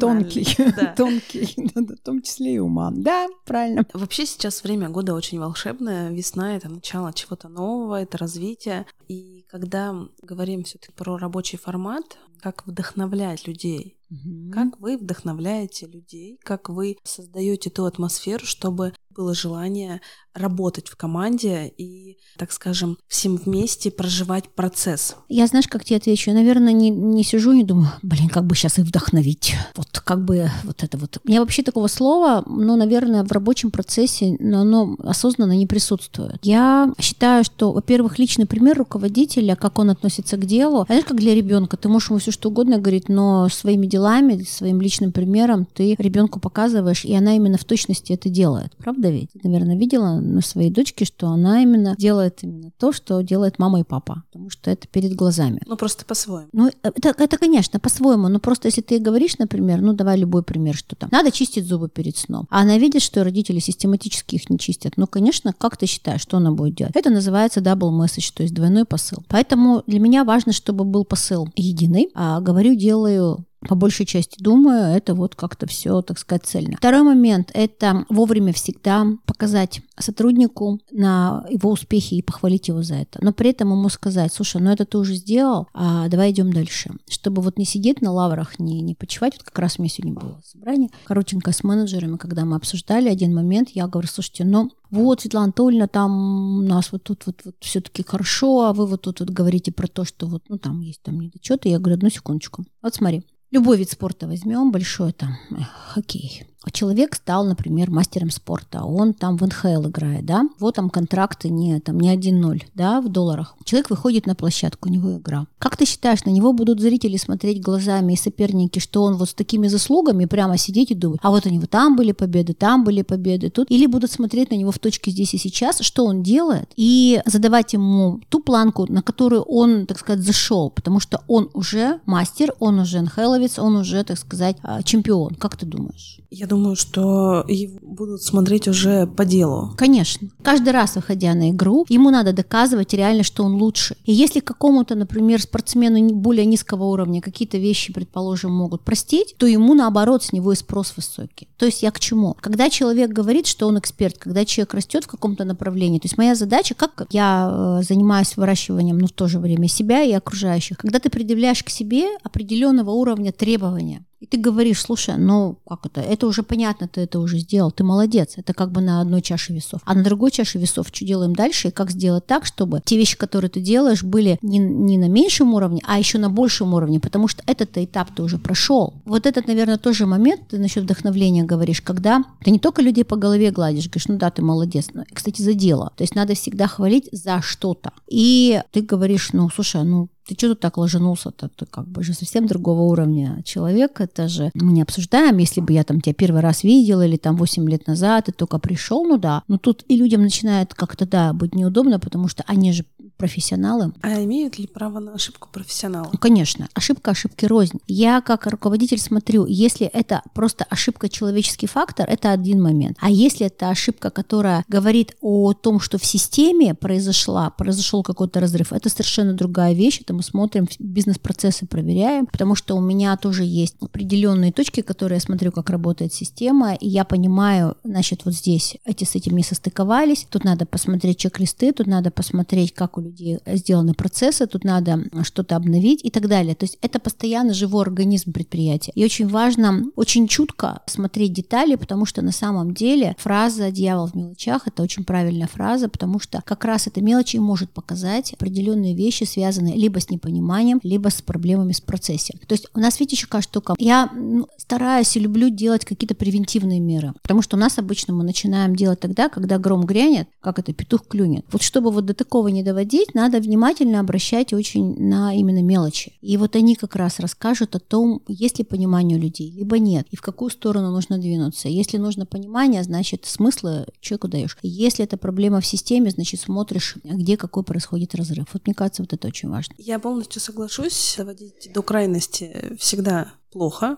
Тонкий. 0.00 0.46
Да. 0.76 0.94
Тонкий, 0.96 1.70
в 1.74 1.96
том 2.04 2.22
числе 2.22 2.54
и 2.54 2.58
ума. 2.58 2.90
Да, 2.94 3.28
правильно. 3.44 3.84
Вообще 3.94 4.26
сейчас 4.26 4.62
время 4.64 4.88
года 4.88 5.14
очень 5.14 5.38
волшебное. 5.38 6.10
Весна— 6.10 6.56
это 6.56 6.68
начало 6.68 7.12
чего-то 7.12 7.48
нового, 7.48 8.00
это 8.00 8.18
развитие. 8.18 8.86
И 9.08 9.39
когда 9.50 9.94
говорим 10.22 10.62
все 10.62 10.78
таки 10.78 10.92
про 10.92 11.18
рабочий 11.18 11.56
формат, 11.56 12.18
как 12.40 12.66
вдохновлять 12.66 13.46
людей, 13.46 14.00
Угу. 14.10 14.50
Как 14.52 14.80
вы 14.80 14.96
вдохновляете 14.96 15.86
людей, 15.86 16.38
как 16.42 16.68
вы 16.68 16.96
создаете 17.04 17.70
ту 17.70 17.84
атмосферу, 17.84 18.44
чтобы 18.44 18.92
было 19.10 19.34
желание 19.34 20.00
работать 20.34 20.88
в 20.88 20.96
команде 20.96 21.72
и, 21.76 22.16
так 22.36 22.52
скажем, 22.52 22.96
всем 23.08 23.36
вместе 23.36 23.90
проживать 23.90 24.48
процесс? 24.48 25.16
Я, 25.28 25.46
знаешь, 25.46 25.68
как 25.68 25.84
тебе 25.84 25.96
отвечу? 25.98 26.32
наверное, 26.32 26.72
не, 26.72 26.90
не 26.90 27.22
сижу 27.22 27.52
и 27.52 27.62
думаю, 27.62 27.90
блин, 28.02 28.28
как 28.28 28.46
бы 28.46 28.54
сейчас 28.54 28.78
их 28.78 28.86
вдохновить. 28.86 29.54
Вот 29.76 30.00
как 30.00 30.24
бы 30.24 30.50
вот 30.64 30.82
это 30.82 30.96
вот. 30.98 31.18
У 31.24 31.28
меня 31.28 31.40
вообще 31.40 31.62
такого 31.62 31.86
слова, 31.86 32.42
ну, 32.46 32.76
наверное, 32.76 33.24
в 33.24 33.32
рабочем 33.32 33.70
процессе, 33.70 34.36
но 34.40 34.62
оно 34.62 34.96
осознанно 35.00 35.52
не 35.52 35.66
присутствует. 35.66 36.38
Я 36.42 36.92
считаю, 36.98 37.44
что, 37.44 37.72
во-первых, 37.72 38.18
личный 38.18 38.46
пример 38.46 38.78
руководителя, 38.78 39.54
как 39.54 39.78
он 39.78 39.90
относится 39.90 40.36
к 40.36 40.46
делу, 40.46 40.84
знаешь, 40.86 41.04
как 41.04 41.18
для 41.18 41.34
ребенка, 41.34 41.76
ты 41.76 41.88
можешь 41.88 42.10
ему 42.10 42.18
все 42.30 42.38
что 42.38 42.48
угодно 42.48 42.78
говорить, 42.78 43.08
но 43.08 43.48
своими 43.48 43.86
делами, 43.86 44.42
своим 44.44 44.80
личным 44.80 45.12
примером 45.12 45.66
ты 45.66 45.96
ребенку 45.98 46.40
показываешь, 46.40 47.04
и 47.04 47.14
она 47.14 47.34
именно 47.34 47.58
в 47.58 47.64
точности 47.64 48.12
это 48.12 48.28
делает. 48.28 48.72
Правда 48.78 49.10
ведь? 49.10 49.30
Ты, 49.32 49.48
наверное, 49.48 49.76
видела 49.76 50.20
на 50.20 50.40
своей 50.40 50.70
дочке, 50.70 51.04
что 51.04 51.28
она 51.28 51.62
именно 51.62 51.96
делает 51.98 52.38
именно 52.42 52.70
то, 52.78 52.92
что 52.92 53.20
делает 53.22 53.58
мама 53.58 53.80
и 53.80 53.84
папа, 53.84 54.22
потому 54.30 54.50
что 54.50 54.70
это 54.70 54.86
перед 54.88 55.14
глазами. 55.14 55.60
Ну, 55.66 55.76
просто 55.76 56.04
по-своему. 56.04 56.48
Ну, 56.52 56.70
это, 56.82 57.14
это, 57.16 57.38
конечно, 57.38 57.80
по-своему, 57.80 58.28
но 58.28 58.38
просто 58.38 58.68
если 58.68 58.80
ты 58.80 58.98
говоришь, 58.98 59.38
например, 59.38 59.80
ну, 59.80 59.92
давай 59.92 60.18
любой 60.18 60.42
пример, 60.42 60.76
что 60.76 60.94
там, 60.96 61.08
надо 61.12 61.32
чистить 61.32 61.66
зубы 61.66 61.88
перед 61.88 62.16
сном, 62.16 62.46
а 62.50 62.60
она 62.60 62.78
видит, 62.78 63.02
что 63.02 63.24
родители 63.24 63.58
систематически 63.58 64.36
их 64.36 64.50
не 64.50 64.58
чистят, 64.58 64.94
ну, 64.96 65.06
конечно, 65.06 65.52
как 65.52 65.76
ты 65.76 65.86
считаешь, 65.86 66.20
что 66.20 66.36
она 66.36 66.52
будет 66.52 66.76
делать? 66.76 66.94
Это 66.94 67.10
называется 67.10 67.60
double 67.60 67.90
message, 67.90 68.32
то 68.34 68.42
есть 68.42 68.54
двойной 68.54 68.84
посыл. 68.84 69.24
Поэтому 69.28 69.82
для 69.86 69.98
меня 69.98 70.24
важно, 70.24 70.52
чтобы 70.52 70.84
был 70.84 71.04
посыл 71.04 71.48
единый, 71.56 72.10
говорю, 72.40 72.74
делаю 72.74 73.46
по 73.68 73.74
большей 73.74 74.06
части 74.06 74.42
думаю, 74.42 74.96
это 74.96 75.14
вот 75.14 75.34
как-то 75.34 75.66
все, 75.66 76.00
так 76.02 76.18
сказать, 76.18 76.46
цельно. 76.46 76.76
Второй 76.78 77.02
момент– 77.02 77.50
это 77.54 78.06
вовремя 78.08 78.52
всегда 78.52 79.06
показать 79.26 79.82
сотруднику 79.98 80.80
на 80.90 81.44
его 81.50 81.70
успехи 81.70 82.14
и 82.14 82.22
похвалить 82.22 82.68
его 82.68 82.82
за 82.82 82.94
это. 82.94 83.18
Но 83.22 83.32
при 83.32 83.50
этом 83.50 83.70
ему 83.70 83.88
сказать, 83.90 84.32
слушай, 84.32 84.60
ну 84.62 84.70
это 84.70 84.86
ты 84.86 84.96
уже 84.96 85.14
сделал, 85.14 85.68
а 85.74 86.08
давай 86.08 86.30
идем 86.30 86.52
дальше. 86.52 86.90
Чтобы 87.08 87.42
вот 87.42 87.58
не 87.58 87.66
сидеть 87.66 88.00
на 88.00 88.12
лаврах, 88.12 88.58
не, 88.58 88.80
не 88.80 88.94
почивать. 88.94 89.34
Вот 89.34 89.42
как 89.44 89.58
раз 89.58 89.78
у 89.78 89.82
меня 89.82 89.90
сегодня 89.90 90.18
было 90.18 90.40
собрание 90.44 90.88
коротенько 91.04 91.52
с 91.52 91.62
менеджерами, 91.62 92.16
когда 92.16 92.44
мы 92.44 92.56
обсуждали 92.56 93.08
один 93.08 93.34
момент, 93.34 93.70
я 93.70 93.86
говорю, 93.86 94.08
слушайте, 94.08 94.44
ну 94.44 94.70
вот, 94.90 95.20
Светлана 95.20 95.44
Анатольевна, 95.44 95.86
там 95.86 96.58
у 96.58 96.62
нас 96.62 96.92
вот 96.92 97.04
тут 97.04 97.26
вот, 97.26 97.42
вот 97.44 97.56
все-таки 97.60 98.02
хорошо, 98.02 98.64
а 98.64 98.72
вы 98.72 98.86
вот 98.86 99.02
тут 99.02 99.20
вот 99.20 99.30
говорите 99.30 99.70
про 99.70 99.86
то, 99.86 100.04
что 100.04 100.26
вот, 100.26 100.44
ну, 100.48 100.58
там 100.58 100.80
есть 100.80 101.02
там 101.02 101.20
недочеты. 101.20 101.68
Я 101.68 101.78
говорю, 101.78 101.96
одну 101.96 102.10
секундочку. 102.10 102.64
Вот 102.82 102.94
смотри, 102.94 103.22
любой 103.50 103.78
вид 103.78 103.90
спорта 103.90 104.26
возьмем, 104.26 104.70
большой 104.72 105.12
там, 105.12 105.36
э, 105.50 105.62
хоккей, 105.94 106.46
человек 106.72 107.14
стал, 107.14 107.46
например, 107.46 107.90
мастером 107.90 108.30
спорта, 108.30 108.84
он 108.84 109.14
там 109.14 109.36
в 109.36 109.46
НХЛ 109.46 109.88
играет, 109.88 110.26
да, 110.26 110.42
вот 110.58 110.74
там 110.74 110.90
контракты 110.90 111.48
не, 111.48 111.80
там, 111.80 111.98
не 111.98 112.14
1-0, 112.14 112.62
да, 112.74 113.00
в 113.00 113.08
долларах. 113.08 113.56
Человек 113.64 113.90
выходит 113.90 114.26
на 114.26 114.34
площадку, 114.34 114.88
у 114.88 114.92
него 114.92 115.16
игра. 115.16 115.46
Как 115.58 115.76
ты 115.76 115.86
считаешь, 115.86 116.24
на 116.24 116.30
него 116.30 116.52
будут 116.52 116.80
зрители 116.80 117.16
смотреть 117.16 117.62
глазами 117.62 118.12
и 118.12 118.16
соперники, 118.16 118.78
что 118.78 119.02
он 119.02 119.16
вот 119.16 119.30
с 119.30 119.34
такими 119.34 119.68
заслугами 119.68 120.26
прямо 120.26 120.58
сидеть 120.58 120.90
и 120.90 120.94
думать, 120.94 121.20
а 121.22 121.30
вот 121.30 121.46
у 121.46 121.50
него 121.50 121.66
там 121.66 121.96
были 121.96 122.12
победы, 122.12 122.52
там 122.52 122.84
были 122.84 123.02
победы, 123.02 123.50
тут. 123.50 123.70
Или 123.70 123.86
будут 123.86 124.10
смотреть 124.10 124.50
на 124.50 124.56
него 124.56 124.70
в 124.70 124.78
точке 124.78 125.10
здесь 125.10 125.34
и 125.34 125.38
сейчас, 125.38 125.80
что 125.80 126.04
он 126.04 126.22
делает, 126.22 126.70
и 126.76 127.22
задавать 127.24 127.72
ему 127.72 128.20
ту 128.28 128.40
планку, 128.40 128.90
на 128.90 129.02
которую 129.02 129.42
он, 129.42 129.86
так 129.86 129.98
сказать, 129.98 130.24
зашел, 130.24 130.70
потому 130.70 131.00
что 131.00 131.22
он 131.26 131.48
уже 131.54 132.00
мастер, 132.06 132.54
он 132.58 132.80
уже 132.80 133.00
НХЛовец, 133.00 133.58
он 133.58 133.76
уже, 133.76 134.04
так 134.04 134.18
сказать, 134.18 134.56
а, 134.62 134.82
чемпион. 134.82 135.34
Как 135.36 135.56
ты 135.56 135.64
думаешь? 135.64 136.20
Я 136.30 136.46
думаю, 136.50 136.76
что 136.76 137.44
его 137.48 137.78
будут 137.80 138.22
смотреть 138.22 138.68
уже 138.68 139.06
по 139.06 139.24
делу. 139.24 139.72
Конечно. 139.76 140.28
Каждый 140.42 140.70
раз, 140.72 140.96
выходя 140.96 141.32
на 141.34 141.50
игру, 141.50 141.86
ему 141.88 142.10
надо 142.10 142.32
доказывать 142.32 142.92
реально, 142.92 143.22
что 143.22 143.44
он 143.44 143.54
лучше. 143.54 143.96
И 144.04 144.12
если 144.12 144.40
какому-то, 144.40 144.96
например, 144.96 145.40
спортсмену 145.40 146.14
более 146.14 146.46
низкого 146.46 146.84
уровня 146.84 147.20
какие-то 147.22 147.56
вещи, 147.58 147.92
предположим, 147.92 148.52
могут 148.52 148.82
простить, 148.82 149.36
то 149.38 149.46
ему, 149.46 149.74
наоборот, 149.74 150.24
с 150.24 150.32
него 150.32 150.52
и 150.52 150.56
спрос 150.56 150.92
высокий. 150.96 151.48
То 151.56 151.66
есть 151.66 151.82
я 151.82 151.90
к 151.92 152.00
чему? 152.00 152.36
Когда 152.40 152.68
человек 152.68 153.10
говорит, 153.10 153.46
что 153.46 153.68
он 153.68 153.78
эксперт, 153.78 154.18
когда 154.18 154.44
человек 154.44 154.74
растет 154.74 155.04
в 155.04 155.08
каком-то 155.08 155.44
направлении, 155.44 156.00
то 156.00 156.06
есть 156.06 156.18
моя 156.18 156.34
задача, 156.34 156.74
как 156.74 157.06
я 157.10 157.78
э, 157.80 157.82
занимаюсь 157.82 158.36
выращиванием, 158.36 158.98
но 158.98 159.06
в 159.06 159.12
то 159.12 159.28
же 159.28 159.38
время 159.38 159.68
себя 159.68 160.02
и 160.02 160.12
окружающих, 160.12 160.78
когда 160.78 160.98
ты 160.98 161.10
предъявляешь 161.10 161.62
к 161.62 161.70
себе 161.70 162.06
определенного 162.24 162.90
уровня 162.90 163.32
требования, 163.32 164.04
и 164.20 164.26
ты 164.26 164.36
говоришь, 164.36 164.82
слушай, 164.82 165.16
ну 165.16 165.58
как 165.66 165.86
это, 165.86 166.00
это 166.02 166.26
уже 166.26 166.42
понятно, 166.42 166.88
ты 166.88 167.00
это 167.00 167.18
уже 167.20 167.38
сделал, 167.38 167.70
ты 167.70 167.84
молодец, 167.84 168.34
это 168.36 168.52
как 168.52 168.70
бы 168.70 168.80
на 168.82 169.00
одной 169.00 169.22
чаше 169.22 169.52
весов. 169.52 169.80
А 169.84 169.94
на 169.94 170.04
другой 170.04 170.30
чаше 170.30 170.58
весов 170.58 170.88
что 170.92 171.06
делаем 171.06 171.34
дальше 171.34 171.68
и 171.68 171.70
как 171.70 171.90
сделать 171.90 172.26
так, 172.26 172.44
чтобы 172.44 172.82
те 172.84 172.98
вещи, 172.98 173.16
которые 173.16 173.50
ты 173.50 173.60
делаешь, 173.60 174.02
были 174.02 174.38
не, 174.42 174.58
не 174.58 174.98
на 174.98 175.08
меньшем 175.08 175.54
уровне, 175.54 175.80
а 175.86 175.98
еще 175.98 176.18
на 176.18 176.28
большем 176.28 176.74
уровне, 176.74 177.00
потому 177.00 177.28
что 177.28 177.42
этот 177.46 177.76
этап 177.78 178.14
ты 178.14 178.22
уже 178.22 178.38
прошел. 178.38 178.94
Вот 179.06 179.24
этот, 179.26 179.46
наверное, 179.46 179.78
тоже 179.78 180.06
момент, 180.06 180.48
ты 180.48 180.58
насчет 180.58 180.84
вдохновления 180.84 181.44
говоришь, 181.44 181.80
когда 181.80 182.22
ты 182.44 182.50
не 182.50 182.58
только 182.58 182.82
людей 182.82 183.04
по 183.04 183.16
голове 183.16 183.50
гладишь, 183.50 183.86
говоришь, 183.86 184.08
ну 184.08 184.18
да, 184.18 184.30
ты 184.30 184.42
молодец, 184.42 184.88
но, 184.92 185.04
кстати, 185.12 185.40
за 185.40 185.54
дело. 185.54 185.92
То 185.96 186.04
есть 186.04 186.14
надо 186.14 186.34
всегда 186.34 186.66
хвалить 186.66 187.08
за 187.12 187.40
что-то. 187.40 187.92
И 188.06 188.60
ты 188.70 188.82
говоришь, 188.82 189.32
ну, 189.32 189.48
слушай, 189.48 189.82
ну, 189.82 190.08
ты 190.30 190.36
что 190.38 190.50
тут 190.50 190.60
так 190.60 190.78
ложанулся-то? 190.78 191.48
Ты 191.48 191.66
как 191.66 191.88
бы 191.88 192.04
же 192.04 192.14
совсем 192.14 192.46
другого 192.46 192.82
уровня 192.82 193.42
человек. 193.44 194.00
Это 194.00 194.28
же 194.28 194.50
мы 194.54 194.72
не 194.72 194.82
обсуждаем, 194.82 195.38
если 195.38 195.60
бы 195.60 195.72
я 195.72 195.82
там 195.82 196.00
тебя 196.00 196.14
первый 196.14 196.40
раз 196.40 196.62
видела 196.62 197.04
или 197.04 197.16
там 197.16 197.36
8 197.36 197.68
лет 197.68 197.88
назад, 197.88 198.26
ты 198.26 198.32
только 198.32 198.58
пришел, 198.58 199.04
ну 199.04 199.18
да. 199.18 199.42
Но 199.48 199.58
тут 199.58 199.84
и 199.88 199.96
людям 199.96 200.22
начинает 200.22 200.72
как-то, 200.74 201.04
да, 201.04 201.32
быть 201.32 201.54
неудобно, 201.54 201.98
потому 201.98 202.28
что 202.28 202.44
они 202.46 202.72
же 202.72 202.84
профессионалы. 203.16 203.92
А 204.00 204.24
имеют 204.24 204.58
ли 204.58 204.66
право 204.66 204.98
на 204.98 205.12
ошибку 205.12 205.48
профессионалы? 205.52 206.08
Ну, 206.12 206.18
конечно. 206.18 206.68
Ошибка 206.74 207.10
ошибки 207.10 207.44
рознь. 207.44 207.78
Я 207.86 208.22
как 208.22 208.46
руководитель 208.46 208.98
смотрю, 208.98 209.46
если 209.46 209.86
это 209.86 210.22
просто 210.32 210.64
ошибка 210.70 211.08
человеческий 211.08 211.66
фактор, 211.66 212.08
это 212.08 212.32
один 212.32 212.62
момент. 212.62 212.96
А 213.00 213.10
если 213.10 213.46
это 213.46 213.68
ошибка, 213.68 214.10
которая 214.10 214.64
говорит 214.68 215.16
о 215.20 215.52
том, 215.52 215.80
что 215.80 215.98
в 215.98 216.04
системе 216.04 216.74
произошла, 216.74 217.50
произошел 217.50 218.02
какой-то 218.02 218.40
разрыв, 218.40 218.72
это 218.72 218.88
совершенно 218.88 219.34
другая 219.34 219.74
вещь. 219.74 220.00
Это 220.00 220.14
мы 220.20 220.22
смотрим, 220.22 220.68
бизнес-процессы 220.78 221.66
проверяем, 221.66 222.26
потому 222.26 222.54
что 222.54 222.76
у 222.76 222.80
меня 222.80 223.16
тоже 223.16 223.44
есть 223.44 223.76
определенные 223.80 224.52
точки, 224.52 224.82
которые 224.82 225.16
я 225.16 225.20
смотрю, 225.20 225.50
как 225.50 225.70
работает 225.70 226.12
система, 226.12 226.74
и 226.74 226.88
я 226.88 227.04
понимаю, 227.04 227.76
значит, 227.84 228.26
вот 228.26 228.34
здесь 228.34 228.76
эти 228.84 229.04
с 229.04 229.14
этим 229.14 229.36
не 229.36 229.42
состыковались, 229.42 230.26
тут 230.28 230.44
надо 230.44 230.66
посмотреть 230.66 231.18
чек-листы, 231.18 231.72
тут 231.72 231.86
надо 231.86 232.10
посмотреть, 232.10 232.74
как 232.74 232.98
у 232.98 233.00
людей 233.00 233.38
сделаны 233.46 233.94
процессы, 233.94 234.46
тут 234.46 234.64
надо 234.64 235.04
что-то 235.22 235.56
обновить 235.56 236.04
и 236.04 236.10
так 236.10 236.28
далее. 236.28 236.54
То 236.54 236.64
есть 236.64 236.76
это 236.82 237.00
постоянно 237.00 237.54
живой 237.54 237.82
организм 237.82 238.32
предприятия. 238.32 238.92
И 238.94 239.04
очень 239.04 239.28
важно 239.28 239.84
очень 239.96 240.28
чутко 240.28 240.82
смотреть 240.86 241.32
детали, 241.32 241.76
потому 241.76 242.04
что 242.04 242.20
на 242.20 242.32
самом 242.32 242.74
деле 242.74 243.16
фраза 243.18 243.70
«дьявол 243.70 244.08
в 244.08 244.14
мелочах»— 244.14 244.62
это 244.66 244.82
очень 244.82 245.04
правильная 245.04 245.46
фраза, 245.46 245.88
потому 245.88 246.20
что 246.20 246.42
как 246.44 246.64
раз 246.64 246.86
эта 246.86 247.00
мелочь 247.00 247.34
и 247.34 247.38
может 247.38 247.70
показать 247.70 248.34
определенные 248.34 248.94
вещи, 248.94 249.24
связанные 249.24 249.76
либо 249.76 249.99
с 250.00 250.10
непониманием, 250.10 250.80
либо 250.82 251.08
с 251.08 251.22
проблемами 251.22 251.72
с 251.72 251.80
процессе. 251.80 252.34
То 252.46 252.54
есть 252.54 252.66
у 252.74 252.80
нас, 252.80 252.98
видите, 253.00 253.24
какая 253.24 253.42
штука. 253.42 253.74
Я 253.78 254.10
стараюсь 254.56 255.16
и 255.16 255.20
люблю 255.20 255.50
делать 255.50 255.84
какие-то 255.84 256.14
превентивные 256.14 256.80
меры, 256.80 257.12
потому 257.22 257.42
что 257.42 257.56
у 257.56 257.60
нас 257.60 257.78
обычно 257.78 258.14
мы 258.14 258.24
начинаем 258.24 258.74
делать 258.76 259.00
тогда, 259.00 259.28
когда 259.28 259.58
гром 259.58 259.84
грянет, 259.84 260.28
как 260.40 260.58
это, 260.58 260.72
петух 260.72 261.06
клюнет. 261.06 261.44
Вот 261.52 261.62
чтобы 261.62 261.90
вот 261.90 262.06
до 262.06 262.14
такого 262.14 262.48
не 262.48 262.62
доводить, 262.62 263.14
надо 263.14 263.40
внимательно 263.40 264.00
обращать 264.00 264.52
очень 264.52 264.96
на 264.98 265.34
именно 265.34 265.62
мелочи. 265.62 266.14
И 266.20 266.36
вот 266.36 266.56
они 266.56 266.74
как 266.74 266.96
раз 266.96 267.20
расскажут 267.20 267.76
о 267.76 267.80
том, 267.80 268.22
есть 268.28 268.58
ли 268.58 268.64
понимание 268.64 269.18
у 269.18 269.20
людей, 269.20 269.50
либо 269.50 269.78
нет, 269.78 270.06
и 270.10 270.16
в 270.16 270.22
какую 270.22 270.50
сторону 270.50 270.90
нужно 270.90 271.18
двинуться. 271.18 271.68
Если 271.68 271.96
нужно 271.98 272.26
понимание, 272.26 272.82
значит, 272.82 273.26
смысла 273.26 273.86
человеку 274.00 274.28
даешь. 274.28 274.56
Если 274.62 275.04
это 275.04 275.16
проблема 275.16 275.60
в 275.60 275.66
системе, 275.66 276.10
значит, 276.10 276.40
смотришь, 276.40 276.96
где 277.04 277.36
какой 277.36 277.62
происходит 277.62 278.14
разрыв. 278.14 278.46
Вот 278.52 278.66
мне 278.66 278.74
кажется, 278.74 279.02
вот 279.02 279.12
это 279.12 279.28
очень 279.28 279.48
важно. 279.48 279.74
Я 279.90 279.98
полностью 279.98 280.40
соглашусь. 280.40 281.14
Доводить 281.16 281.72
до 281.74 281.82
крайности 281.82 282.76
всегда 282.78 283.32
плохо. 283.50 283.96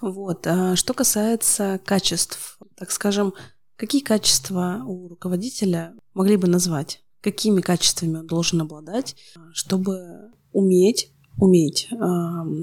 Вот. 0.00 0.46
А 0.46 0.76
что 0.76 0.94
касается 0.94 1.80
качеств, 1.84 2.56
так 2.76 2.92
скажем, 2.92 3.34
какие 3.74 4.00
качества 4.00 4.84
у 4.86 5.08
руководителя 5.08 5.92
могли 6.12 6.36
бы 6.36 6.46
назвать? 6.46 7.02
Какими 7.20 7.62
качествами 7.62 8.18
он 8.18 8.28
должен 8.28 8.60
обладать, 8.60 9.16
чтобы 9.52 10.30
уметь 10.52 11.10
уметь, 11.36 11.88
э, 11.90 11.96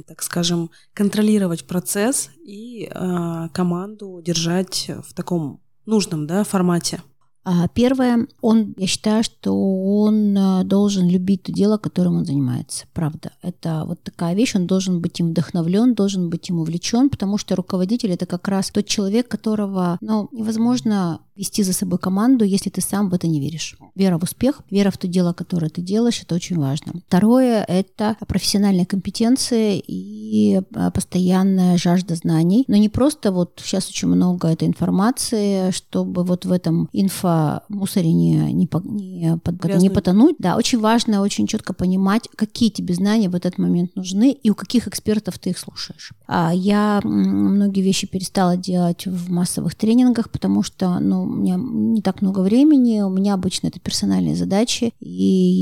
так 0.07 0.23
скажем, 0.23 0.71
контролировать 0.93 1.67
процесс 1.67 2.29
и 2.41 2.85
э, 2.85 3.49
команду 3.53 4.21
держать 4.23 4.89
в 5.05 5.13
таком 5.13 5.61
нужном 5.85 6.25
да, 6.25 6.45
формате. 6.45 7.03
А 7.43 7.67
первое, 7.67 8.27
он, 8.41 8.75
я 8.77 8.85
считаю, 8.85 9.23
что 9.23 9.51
он 9.51 10.37
э, 10.37 10.63
должен 10.63 11.09
любить 11.09 11.43
то 11.43 11.51
дело, 11.51 11.77
которым 11.77 12.17
он 12.17 12.25
занимается. 12.25 12.85
Правда. 12.93 13.31
Это 13.41 13.83
вот 13.85 14.03
такая 14.03 14.35
вещь, 14.35 14.55
он 14.55 14.67
должен 14.67 15.01
быть 15.01 15.19
им 15.19 15.29
вдохновлен, 15.29 15.95
должен 15.95 16.29
быть 16.29 16.49
им 16.49 16.59
увлечен, 16.59 17.09
потому 17.09 17.39
что 17.39 17.55
руководитель 17.55 18.11
это 18.11 18.27
как 18.27 18.47
раз 18.47 18.69
тот 18.69 18.85
человек, 18.85 19.27
которого 19.27 19.97
ну, 20.01 20.29
невозможно 20.31 21.21
вести 21.35 21.63
за 21.63 21.73
собой 21.73 21.99
команду, 21.99 22.45
если 22.45 22.69
ты 22.69 22.81
сам 22.81 23.09
в 23.09 23.13
это 23.13 23.27
не 23.27 23.39
веришь. 23.39 23.77
Вера 23.95 24.17
в 24.17 24.23
успех, 24.23 24.61
вера 24.69 24.91
в 24.91 24.97
то 24.97 25.07
дело, 25.07 25.33
которое 25.33 25.69
ты 25.69 25.81
делаешь, 25.81 26.21
это 26.21 26.35
очень 26.35 26.57
важно. 26.57 26.93
Второе– 27.07 27.63
это 27.67 28.17
профессиональные 28.27 28.85
компетенции 28.85 29.81
и 29.85 30.61
а, 30.75 30.91
постоянная 30.91 31.77
жажда 31.77 32.15
знаний. 32.15 32.65
Но 32.67 32.75
не 32.75 32.89
просто 32.89 33.31
вот 33.31 33.59
сейчас 33.63 33.89
очень 33.89 34.07
много 34.07 34.47
этой 34.47 34.67
информации, 34.67 35.71
чтобы 35.71 36.23
вот 36.23 36.45
в 36.45 36.51
этом 36.51 36.89
инфомусоре 36.93 38.11
не, 38.11 38.35
не, 38.53 38.53
не, 38.53 38.67
под, 38.67 38.85
не 38.85 39.89
потонуть. 39.89 40.35
Да, 40.39 40.57
очень 40.57 40.79
важно 40.79 41.21
очень 41.21 41.47
четко 41.47 41.73
понимать, 41.73 42.27
какие 42.35 42.69
тебе 42.69 42.93
знания 42.93 43.29
в 43.29 43.35
этот 43.35 43.57
момент 43.57 43.95
нужны 43.95 44.31
и 44.31 44.49
у 44.49 44.55
каких 44.55 44.87
экспертов 44.87 45.39
ты 45.39 45.51
их 45.51 45.57
слушаешь. 45.57 46.11
А 46.27 46.53
я 46.53 46.99
многие 47.03 47.81
вещи 47.81 48.07
перестала 48.07 48.57
делать 48.57 49.05
в 49.05 49.31
массовых 49.31 49.75
тренингах, 49.75 50.29
потому 50.29 50.63
что, 50.63 50.99
ну, 50.99 51.20
у 51.21 51.25
меня 51.25 51.57
не 51.57 52.01
так 52.01 52.21
много 52.21 52.39
времени, 52.41 53.01
у 53.01 53.09
меня 53.09 53.33
обычно 53.33 53.67
это 53.67 53.79
персональные 53.79 54.35
задачи, 54.35 54.93
и 54.99 55.13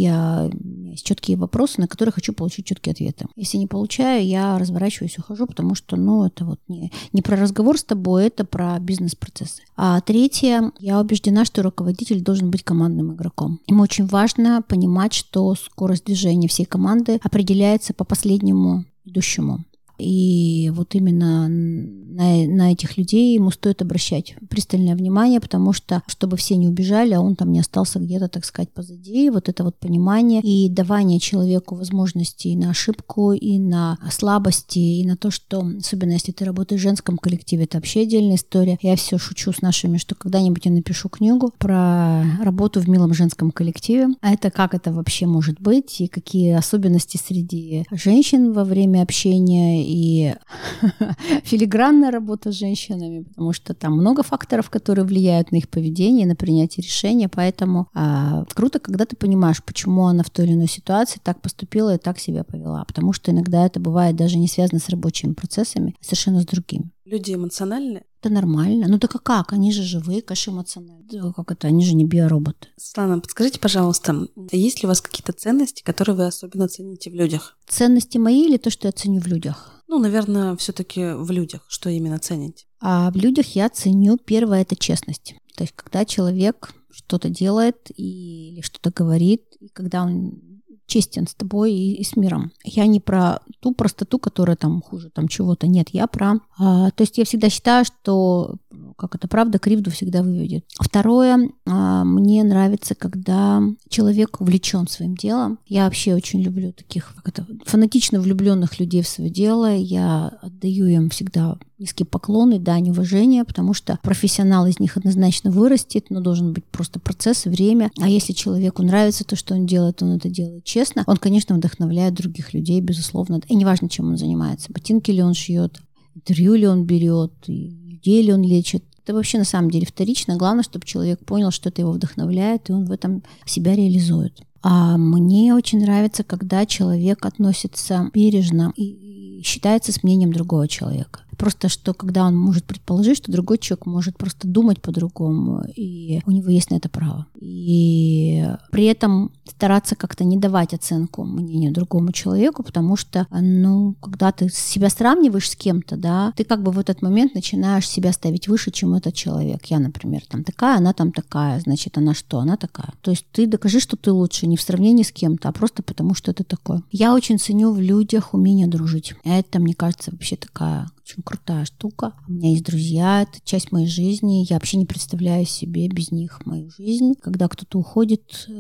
я, 0.02 0.50
у 0.52 0.68
меня 0.68 0.92
есть 0.92 1.06
четкие 1.06 1.38
вопросы, 1.38 1.82
на 1.82 1.88
которые 1.88 2.14
хочу 2.14 2.34
получить 2.34 2.66
четкие 2.66 2.94
ответы. 2.94 3.26
Если 3.36 3.58
не 3.58 3.68
получаю, 3.68 4.26
я 4.26 4.58
разворачиваюсь, 4.58 5.18
ухожу, 5.18 5.48
потому 5.48 5.76
что, 5.76 5.96
ну, 5.96 6.26
это 6.26 6.46
вот 6.46 6.60
не, 6.68 6.92
не 7.14 7.22
про 7.22 7.38
разговор 7.38 7.78
с 7.78 7.84
тобой, 7.84 8.28
это 8.28 8.46
про 8.46 8.80
бизнес-процессы. 8.80 9.64
А 9.76 10.02
третье, 10.02 10.72
я 10.80 11.00
убеждена, 11.00 11.46
что 11.46 11.64
руководитель 11.64 12.22
должен 12.22 12.52
быть 12.52 12.64
командным 12.64 13.14
игроком. 13.14 13.60
Ему 13.68 13.84
очень 13.84 14.06
важно 14.06 14.62
понимать, 14.62 15.14
что 15.14 15.56
скорость 15.56 16.06
движения 16.06 16.48
всей 16.48 16.66
команды 16.66 17.20
определяется 17.24 17.94
по 17.94 18.04
последнему 18.04 18.86
идущему. 19.06 19.64
И 20.00 20.72
вот 20.74 20.96
именно 20.96 21.48
на, 21.48 22.48
на 22.48 22.72
этих 22.72 22.98
людей 22.98 23.36
ему 23.36 23.52
стоит 23.52 23.82
обращать 23.82 24.36
пристальное 24.50 24.96
внимание, 24.96 25.40
потому 25.40 25.74
что, 25.74 26.04
чтобы 26.08 26.38
все 26.38 26.56
не 26.56 26.68
убежали, 26.68 27.14
а 27.14 27.22
он 27.22 27.36
там 27.36 27.52
не 27.52 27.60
остался 27.60 28.00
где-то, 28.00 28.28
так 28.28 28.46
сказать, 28.46 28.70
позади, 28.72 29.30
вот 29.30 29.50
это 29.50 29.64
вот 29.64 29.78
понимание 29.78 30.42
и 30.42 30.70
давание 30.70 31.20
человеку 31.20 31.76
возможностей 31.76 32.56
на 32.56 32.72
ошибку, 32.72 33.34
и 33.34 33.60
на 33.60 33.98
слабости, 34.12 34.80
и 34.80 35.06
на 35.06 35.18
то, 35.18 35.32
что, 35.32 35.66
особенно 35.78 36.12
если 36.12 36.32
ты 36.32 36.46
работаешь 36.46 36.82
в 36.82 36.84
женском 36.84 37.18
коллективе, 37.18 37.64
это 37.64 37.78
вообще 37.78 38.02
отдельная 38.02 38.36
история. 38.36 38.78
Я 38.82 38.96
все 38.96 39.18
шучу 39.18 39.52
с 39.52 39.62
нашими, 39.62 39.98
что 39.98 40.16
когда-нибудь 40.16 40.66
я 40.66 40.72
напишу 40.72 41.10
книгу 41.10 41.54
про 41.58 42.24
работу 42.42 42.80
в 42.80 42.90
милом 42.90 43.14
женском 43.14 43.52
коллективе. 43.52 44.08
А 44.22 44.34
это 44.34 44.52
как 44.52 44.74
это 44.74 44.92
вообще 44.92 45.26
может 45.26 45.60
быть, 45.60 46.02
и 46.02 46.08
какие 46.08 46.54
особенности 46.54 47.18
среди 47.18 47.86
женщин 47.92 48.54
во 48.54 48.64
время 48.64 49.02
общения, 49.02 49.84
и 49.90 50.36
филигранная 51.44 52.12
работа 52.12 52.52
с 52.52 52.56
женщинами, 52.56 53.24
потому 53.24 53.54
что 53.54 53.74
там 53.74 53.94
много 53.94 54.22
факторов, 54.22 54.70
которые 54.70 55.04
влияют 55.04 55.52
на 55.52 55.58
их 55.58 55.68
поведение, 55.68 56.28
на 56.28 56.36
принятие 56.36 56.86
решения, 56.86 57.28
поэтому 57.28 57.88
а, 57.96 58.46
круто, 58.54 58.80
когда 58.80 59.06
ты 59.06 59.16
понимаешь, 59.16 59.64
почему 59.64 60.06
она 60.06 60.24
в 60.24 60.30
той 60.30 60.46
или 60.46 60.54
иной 60.54 60.68
ситуации 60.68 61.20
так 61.24 61.42
поступила 61.42 61.96
и 61.96 61.98
так 61.98 62.20
себя 62.20 62.44
повела, 62.44 62.86
потому 62.86 63.14
что 63.14 63.32
иногда 63.32 63.66
это 63.66 63.80
бывает 63.80 64.16
даже 64.16 64.38
не 64.38 64.48
связано 64.48 64.80
с 64.80 64.90
рабочими 64.90 65.34
процессами, 65.34 65.96
а 66.00 66.04
совершенно 66.04 66.42
с 66.42 66.46
другими. 66.46 66.92
Люди 67.06 67.34
эмоциональны? 67.34 68.04
Это 68.22 68.32
нормально. 68.32 68.88
Ну 68.88 69.00
так 69.00 69.16
а 69.16 69.20
как? 69.20 69.54
Они 69.54 69.72
же 69.72 69.82
живые, 69.82 70.22
конечно, 70.22 70.52
эмоциональные. 70.52 71.08
Да, 71.10 71.34
как 71.34 71.52
это? 71.52 71.68
Они 71.68 71.84
же 71.84 71.96
не 71.96 72.06
биороботы. 72.06 72.68
Светлана, 72.78 73.20
подскажите, 73.20 73.60
пожалуйста, 73.60 74.28
есть 74.52 74.84
ли 74.84 74.86
у 74.86 74.90
вас 74.90 75.02
какие-то 75.02 75.32
ценности, 75.32 75.82
которые 75.82 76.16
вы 76.16 76.26
особенно 76.28 76.68
цените 76.68 77.10
в 77.10 77.16
людях? 77.16 77.58
Ценности 77.68 78.20
мои 78.20 78.46
или 78.46 78.58
то, 78.58 78.70
что 78.70 78.88
я 78.88 78.92
ценю 78.92 79.22
в 79.22 79.28
людях? 79.28 79.79
Ну, 79.90 79.98
наверное, 79.98 80.56
все-таки 80.56 81.14
в 81.14 81.32
людях. 81.32 81.66
Что 81.68 81.90
именно 81.90 82.20
цените? 82.20 82.66
А 82.80 83.10
в 83.12 83.16
людях 83.16 83.56
я 83.56 83.70
ценю 83.70 84.18
первое 84.18 84.62
это 84.62 84.76
честность. 84.76 85.34
То 85.58 85.64
есть, 85.64 85.74
когда 85.76 86.06
человек 86.06 86.74
что-то 86.92 87.30
делает 87.30 87.90
или 87.96 88.62
что-то 88.62 88.92
говорит, 88.92 89.44
и 89.60 89.68
когда 89.70 90.04
он 90.04 90.40
честен 90.86 91.28
с 91.28 91.34
тобой 91.36 91.74
и, 91.74 92.02
и 92.02 92.04
с 92.04 92.16
миром. 92.16 92.52
Я 92.64 92.86
не 92.88 93.00
про 93.00 93.40
ту 93.62 93.74
простоту, 93.74 94.20
которая 94.20 94.58
там 94.58 94.82
хуже 94.82 95.10
там 95.10 95.28
чего-то. 95.28 95.68
Нет, 95.68 95.90
я 95.92 96.08
про... 96.08 96.36
А, 96.58 96.92
то 96.92 97.04
есть 97.04 97.18
я 97.18 97.26
всегда 97.26 97.50
считаю, 97.50 97.86
что 97.86 98.56
как 99.00 99.16
это 99.16 99.28
правда, 99.28 99.58
кривду 99.58 99.90
всегда 99.92 100.22
выведет. 100.22 100.66
Второе, 100.80 101.50
а, 101.66 102.04
мне 102.04 102.44
нравится, 102.44 102.96
когда 102.96 103.62
человек 103.90 104.42
увлечен 104.42 104.88
своим 104.88 105.16
делом. 105.16 105.60
Я 105.66 105.86
вообще 105.86 106.14
очень 106.14 106.42
люблю 106.42 106.72
таких 106.74 107.16
как 107.16 107.28
это, 107.30 107.48
фанатично 107.66 108.20
влюбленных 108.20 108.80
людей 108.80 109.02
в 109.02 109.08
свое 109.08 109.30
дело. 109.30 109.76
Я 109.76 110.28
отдаю 110.42 110.88
им 110.88 111.10
всегда 111.10 111.58
низкие 111.80 112.06
поклоны, 112.06 112.60
дань 112.60 112.90
уважения, 112.90 113.46
потому 113.46 113.74
что 113.74 113.98
профессионал 114.04 114.68
из 114.68 114.80
них 114.80 114.98
однозначно 114.98 115.50
вырастет, 115.50 116.10
но 116.10 116.20
должен 116.20 116.54
быть 116.54 116.66
просто 116.66 117.00
процесс 117.00 117.46
время. 117.46 117.90
А 118.00 118.10
если 118.10 118.34
человеку 118.34 118.84
нравится 118.84 119.24
то, 119.24 119.36
что 119.36 119.56
он 119.56 119.66
делает, 119.66 120.04
он 120.04 120.18
это 120.18 120.30
делает 120.30 120.66
честно, 120.66 121.04
он, 121.08 121.18
конечно, 121.18 121.56
вдохновляет 121.56 122.14
других 122.14 122.54
людей, 122.54 122.82
безусловно. 122.82 123.42
И 123.48 123.56
неважно, 123.56 123.90
чем 123.90 124.10
он 124.10 124.18
занимается. 124.18 124.72
Ботинки 124.72 125.12
ли 125.12 125.24
он 125.24 125.34
шьет, 125.34 125.80
интервью 126.16 126.56
ли 126.56 126.68
он 126.68 126.86
берет, 126.86 127.32
людей 127.48 128.22
ли 128.24 128.34
он 128.34 128.44
лечит. 128.44 128.84
Это 129.10 129.16
вообще 129.16 129.40
на 129.40 129.44
самом 129.44 129.72
деле 129.72 129.88
вторично. 129.88 130.38
Главное, 130.38 130.62
чтобы 130.62 130.86
человек 130.86 131.26
понял, 131.26 131.50
что 131.50 131.70
это 131.70 131.82
его 131.82 131.92
вдохновляет, 131.92 132.70
и 132.70 132.74
он 132.74 132.86
в 132.86 132.92
этом 132.92 133.24
себя 133.44 133.76
реализует. 133.76 134.40
А 134.62 134.98
мне 134.98 135.56
очень 135.56 135.82
нравится, 135.82 136.24
когда 136.24 136.64
человек 136.68 137.26
относится 137.26 138.12
бережно 138.14 138.72
и 138.76 139.42
считается 139.44 139.92
с 139.92 140.04
мнением 140.04 140.32
другого 140.32 140.68
человека. 140.68 141.22
Просто 141.40 141.70
что, 141.70 141.94
когда 141.94 142.26
он 142.26 142.36
может 142.36 142.66
предположить, 142.66 143.18
что 143.18 143.32
другой 143.32 143.60
человек 143.60 143.86
может 143.86 144.18
просто 144.18 144.46
думать 144.46 144.82
по-другому, 144.82 145.64
и 145.74 146.22
у 146.26 146.32
него 146.32 146.50
есть 146.50 146.70
на 146.70 146.76
это 146.76 146.90
право. 146.90 147.28
И 147.40 148.46
при 148.72 148.84
этом 148.84 149.32
стараться 149.46 149.96
как-то 149.96 150.26
не 150.26 150.38
давать 150.38 150.74
оценку 150.74 151.24
мнению 151.24 151.72
другому 151.72 152.12
человеку, 152.12 152.62
потому 152.62 152.98
что, 152.98 153.26
ну, 153.32 153.96
когда 154.02 154.34
ты 154.34 154.50
себя 154.50 154.90
сравниваешь 154.90 155.50
с 155.50 155.56
кем-то, 155.56 155.96
да, 155.96 156.34
ты 156.36 156.44
как 156.44 156.62
бы 156.62 156.72
в 156.72 156.80
этот 156.80 157.02
момент 157.02 157.36
начинаешь 157.36 157.88
себя 157.88 158.12
ставить 158.12 158.50
выше, 158.50 158.72
чем 158.72 158.94
этот 158.94 159.14
человек. 159.14 159.66
Я, 159.68 159.80
например, 159.80 160.24
там 160.28 160.44
такая, 160.44 160.78
она 160.78 160.92
там 160.92 161.14
такая, 161.14 161.62
значит, 161.62 161.98
она 161.98 162.14
что? 162.14 162.40
Она 162.40 162.58
такая. 162.58 162.92
То 163.02 163.12
есть 163.12 163.26
ты 163.32 163.48
докажи, 163.48 163.80
что 163.80 163.96
ты 163.96 164.12
лучше 164.12 164.46
не 164.46 164.58
в 164.58 164.62
сравнении 164.62 165.04
с 165.04 165.12
кем-то, 165.14 165.48
а 165.48 165.54
просто 165.54 165.84
потому, 165.84 166.16
что 166.16 166.32
это 166.32 166.44
такое. 166.44 166.84
Я 166.92 167.14
очень 167.14 167.40
ценю 167.40 167.72
в 167.72 167.80
людях 167.80 168.34
умение 168.34 168.68
дружить. 168.68 169.14
Это, 169.24 169.60
мне 169.60 169.74
кажется, 169.74 170.12
вообще 170.12 170.36
такая 170.36 170.90
очень 171.10 171.24
крутая 171.24 171.66
штука. 171.66 172.14
У 172.28 172.32
меня 172.32 172.52
есть 172.52 172.64
друзья, 172.64 173.24
это 173.24 173.40
часть 173.44 173.72
моей 173.72 173.88
жизни. 173.88 174.46
Я 174.48 174.58
вообще 174.58 174.78
не 174.78 174.86
представляю 174.86 175.46
себе 175.46 175.88
без 175.88 176.12
них 176.12 176.46
мою 176.46 176.70
жизнь. 176.70 177.14
Когда 177.22 177.48
кто-то 177.48 177.80
уходит 177.80 178.46
э, 178.48 178.52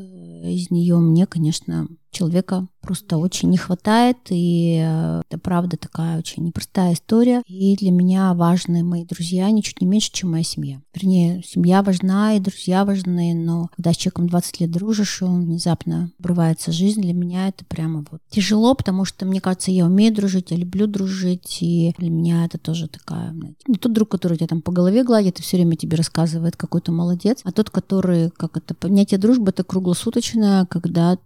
из 0.51 0.71
нее, 0.71 0.97
мне, 0.97 1.27
конечно, 1.27 1.87
человека 2.11 2.67
просто 2.81 3.17
очень 3.17 3.49
не 3.49 3.57
хватает, 3.57 4.17
и 4.29 4.81
э, 4.83 5.21
это 5.29 5.37
правда 5.37 5.77
такая 5.77 6.17
очень 6.17 6.43
непростая 6.43 6.93
история. 6.93 7.43
И 7.45 7.75
для 7.75 7.91
меня 7.91 8.33
важны 8.33 8.83
мои 8.83 9.05
друзья 9.05 9.49
ничуть 9.51 9.81
не 9.81 9.87
меньше, 9.87 10.11
чем 10.11 10.31
моя 10.31 10.43
семья. 10.43 10.81
Вернее, 10.93 11.43
семья 11.43 11.83
важна, 11.83 12.35
и 12.35 12.39
друзья 12.39 12.85
важны, 12.85 13.33
но 13.33 13.69
когда 13.75 13.93
с 13.93 13.97
человеком 13.97 14.29
20 14.29 14.61
лет 14.61 14.71
дружишь, 14.71 15.21
и 15.21 15.25
он 15.25 15.45
внезапно 15.45 16.11
обрывается 16.19 16.71
жизнь, 16.71 17.01
для 17.01 17.13
меня 17.13 17.49
это 17.49 17.65
прямо 17.65 18.05
вот 18.09 18.21
тяжело, 18.29 18.73
потому 18.73 19.05
что, 19.05 19.25
мне 19.25 19.41
кажется, 19.41 19.71
я 19.71 19.85
умею 19.85 20.13
дружить, 20.13 20.51
я 20.51 20.57
люблю 20.57 20.87
дружить, 20.87 21.57
и 21.61 21.93
для 21.97 22.09
меня 22.09 22.45
это 22.45 22.57
тоже 22.57 22.87
такая, 22.87 23.35
не 23.67 23.75
тот 23.75 23.93
друг, 23.93 24.09
который 24.09 24.37
тебя 24.37 24.47
там 24.47 24.61
по 24.61 24.71
голове 24.71 25.03
гладит 25.03 25.39
и 25.39 25.43
все 25.43 25.57
время 25.57 25.75
тебе 25.75 25.97
рассказывает, 25.97 26.55
какой 26.55 26.81
то 26.81 26.91
молодец, 26.91 27.41
а 27.43 27.51
тот, 27.51 27.69
который, 27.69 28.31
как 28.31 28.57
это, 28.57 28.73
понятие 28.73 29.19
дружбы, 29.19 29.49
это 29.49 29.63
круглосуточное, 29.63 30.65
когда 30.65 31.17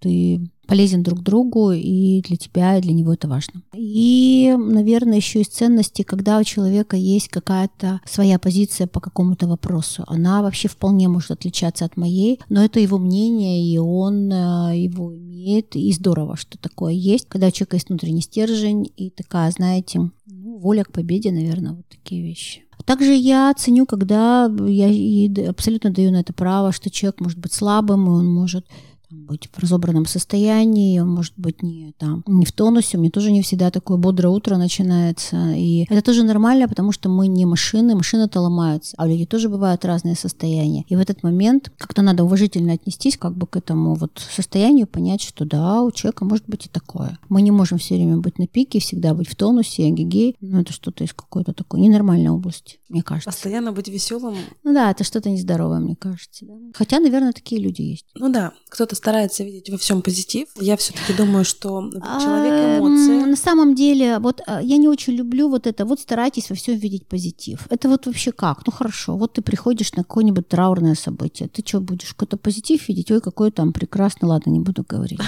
ты 0.00 0.40
полезен 0.66 1.02
друг 1.02 1.22
другу, 1.22 1.72
и 1.72 2.22
для 2.22 2.36
тебя, 2.36 2.78
и 2.78 2.80
для 2.80 2.92
него 2.92 3.12
это 3.12 3.28
важно. 3.28 3.62
И, 3.74 4.54
наверное, 4.56 5.16
еще 5.16 5.42
из 5.42 5.48
ценности, 5.48 6.02
когда 6.02 6.38
у 6.38 6.44
человека 6.44 6.96
есть 6.96 7.28
какая-то 7.28 8.00
своя 8.06 8.38
позиция 8.38 8.86
по 8.86 9.00
какому-то 9.00 9.46
вопросу, 9.46 10.04
она 10.06 10.40
вообще 10.40 10.68
вполне 10.68 11.08
может 11.08 11.30
отличаться 11.30 11.84
от 11.84 11.96
моей, 11.96 12.40
но 12.48 12.64
это 12.64 12.80
его 12.80 12.98
мнение, 12.98 13.66
и 13.66 13.76
он 13.78 14.32
э, 14.32 14.78
его 14.78 15.14
имеет, 15.14 15.76
и 15.76 15.92
здорово, 15.92 16.36
что 16.36 16.56
такое 16.58 16.92
есть, 16.92 17.26
когда 17.28 17.48
у 17.48 17.50
человека 17.50 17.76
есть 17.76 17.88
внутренний 17.88 18.22
стержень, 18.22 18.90
и 18.96 19.10
такая, 19.10 19.50
знаете, 19.50 20.10
ну, 20.26 20.58
воля 20.58 20.84
к 20.84 20.92
победе, 20.92 21.32
наверное, 21.32 21.72
вот 21.72 21.86
такие 21.88 22.22
вещи. 22.22 22.62
Также 22.84 23.14
я 23.14 23.52
ценю, 23.56 23.86
когда 23.86 24.50
я 24.66 25.48
абсолютно 25.48 25.90
даю 25.90 26.10
на 26.10 26.20
это 26.20 26.32
право, 26.32 26.72
что 26.72 26.90
человек 26.90 27.20
может 27.20 27.38
быть 27.38 27.52
слабым, 27.52 28.06
и 28.06 28.10
он 28.10 28.26
может 28.26 28.66
быть 29.12 29.48
в 29.52 29.58
разобранном 29.58 30.06
состоянии, 30.06 30.98
он 30.98 31.08
может 31.08 31.34
быть 31.36 31.62
не, 31.62 31.92
там, 31.98 32.22
не 32.26 32.44
в 32.44 32.52
тонусе, 32.52 32.96
у 32.96 33.00
меня 33.00 33.10
тоже 33.10 33.30
не 33.30 33.42
всегда 33.42 33.70
такое 33.70 33.96
бодрое 33.96 34.32
утро 34.32 34.56
начинается. 34.56 35.52
И 35.52 35.86
это 35.88 36.02
тоже 36.02 36.22
нормально, 36.24 36.68
потому 36.68 36.92
что 36.92 37.08
мы 37.08 37.28
не 37.28 37.44
машины, 37.46 37.94
машины-то 37.94 38.40
ломаются, 38.40 38.94
а 38.98 39.04
у 39.04 39.08
людей 39.08 39.26
тоже 39.26 39.48
бывают 39.48 39.84
разные 39.84 40.16
состояния. 40.16 40.84
И 40.88 40.96
в 40.96 41.00
этот 41.00 41.22
момент 41.22 41.72
как-то 41.78 42.02
надо 42.02 42.24
уважительно 42.24 42.72
отнестись 42.72 43.16
как 43.16 43.36
бы 43.36 43.46
к 43.46 43.56
этому 43.56 43.94
вот 43.94 44.18
состоянию, 44.18 44.86
понять, 44.86 45.22
что 45.22 45.44
да, 45.44 45.82
у 45.82 45.90
человека 45.90 46.24
может 46.24 46.44
быть 46.46 46.66
и 46.66 46.68
такое. 46.68 47.18
Мы 47.28 47.42
не 47.42 47.50
можем 47.50 47.78
все 47.78 47.94
время 47.94 48.16
быть 48.18 48.38
на 48.38 48.46
пике, 48.46 48.80
всегда 48.80 49.14
быть 49.14 49.28
в 49.28 49.36
тонусе, 49.36 49.90
гигей, 49.90 50.36
но 50.40 50.60
это 50.60 50.72
что-то 50.72 51.04
из 51.04 51.12
какой-то 51.12 51.52
такой 51.52 51.80
ненормальной 51.80 52.30
области, 52.30 52.78
мне 52.88 53.02
кажется. 53.02 53.30
Постоянно 53.30 53.72
быть 53.72 53.88
веселым. 53.88 54.36
Ну 54.64 54.74
да, 54.74 54.90
это 54.90 55.04
что-то 55.04 55.30
нездоровое, 55.30 55.78
мне 55.78 55.96
кажется. 55.96 56.46
Да? 56.46 56.54
Хотя, 56.74 57.00
наверное, 57.00 57.32
такие 57.32 57.60
люди 57.60 57.82
есть. 57.82 58.06
Ну 58.14 58.32
да, 58.32 58.52
кто-то 58.68 58.96
старается 59.02 59.44
видеть 59.44 59.70
во 59.70 59.76
всем 59.76 60.00
позитив. 60.00 60.48
Я 60.60 60.76
все-таки 60.76 61.12
думаю, 61.12 61.44
что 61.44 61.90
человек 62.20 62.78
эмоции. 62.78 63.30
На 63.30 63.36
самом 63.36 63.74
деле, 63.74 64.18
вот 64.18 64.40
а, 64.46 64.62
я 64.62 64.76
не 64.76 64.88
очень 64.88 65.14
люблю 65.14 65.48
вот 65.48 65.66
это. 65.66 65.84
Вот 65.84 66.00
старайтесь 66.00 66.50
во 66.50 66.54
всем 66.54 66.78
видеть 66.78 67.06
позитив. 67.06 67.66
Это 67.70 67.88
вот 67.88 68.06
вообще 68.06 68.30
как? 68.30 68.66
Ну 68.66 68.72
хорошо, 68.72 69.16
вот 69.16 69.32
ты 69.32 69.42
приходишь 69.42 69.92
на 69.94 70.04
какое-нибудь 70.04 70.48
траурное 70.48 70.94
событие. 70.94 71.48
Ты 71.48 71.64
что, 71.66 71.80
будешь 71.80 72.12
какой-то 72.12 72.36
позитив 72.36 72.88
видеть? 72.88 73.10
Ой, 73.10 73.20
какой 73.20 73.50
там 73.50 73.72
прекрасный. 73.72 74.28
Ладно, 74.28 74.50
не 74.50 74.60
буду 74.60 74.84
говорить. 74.88 75.20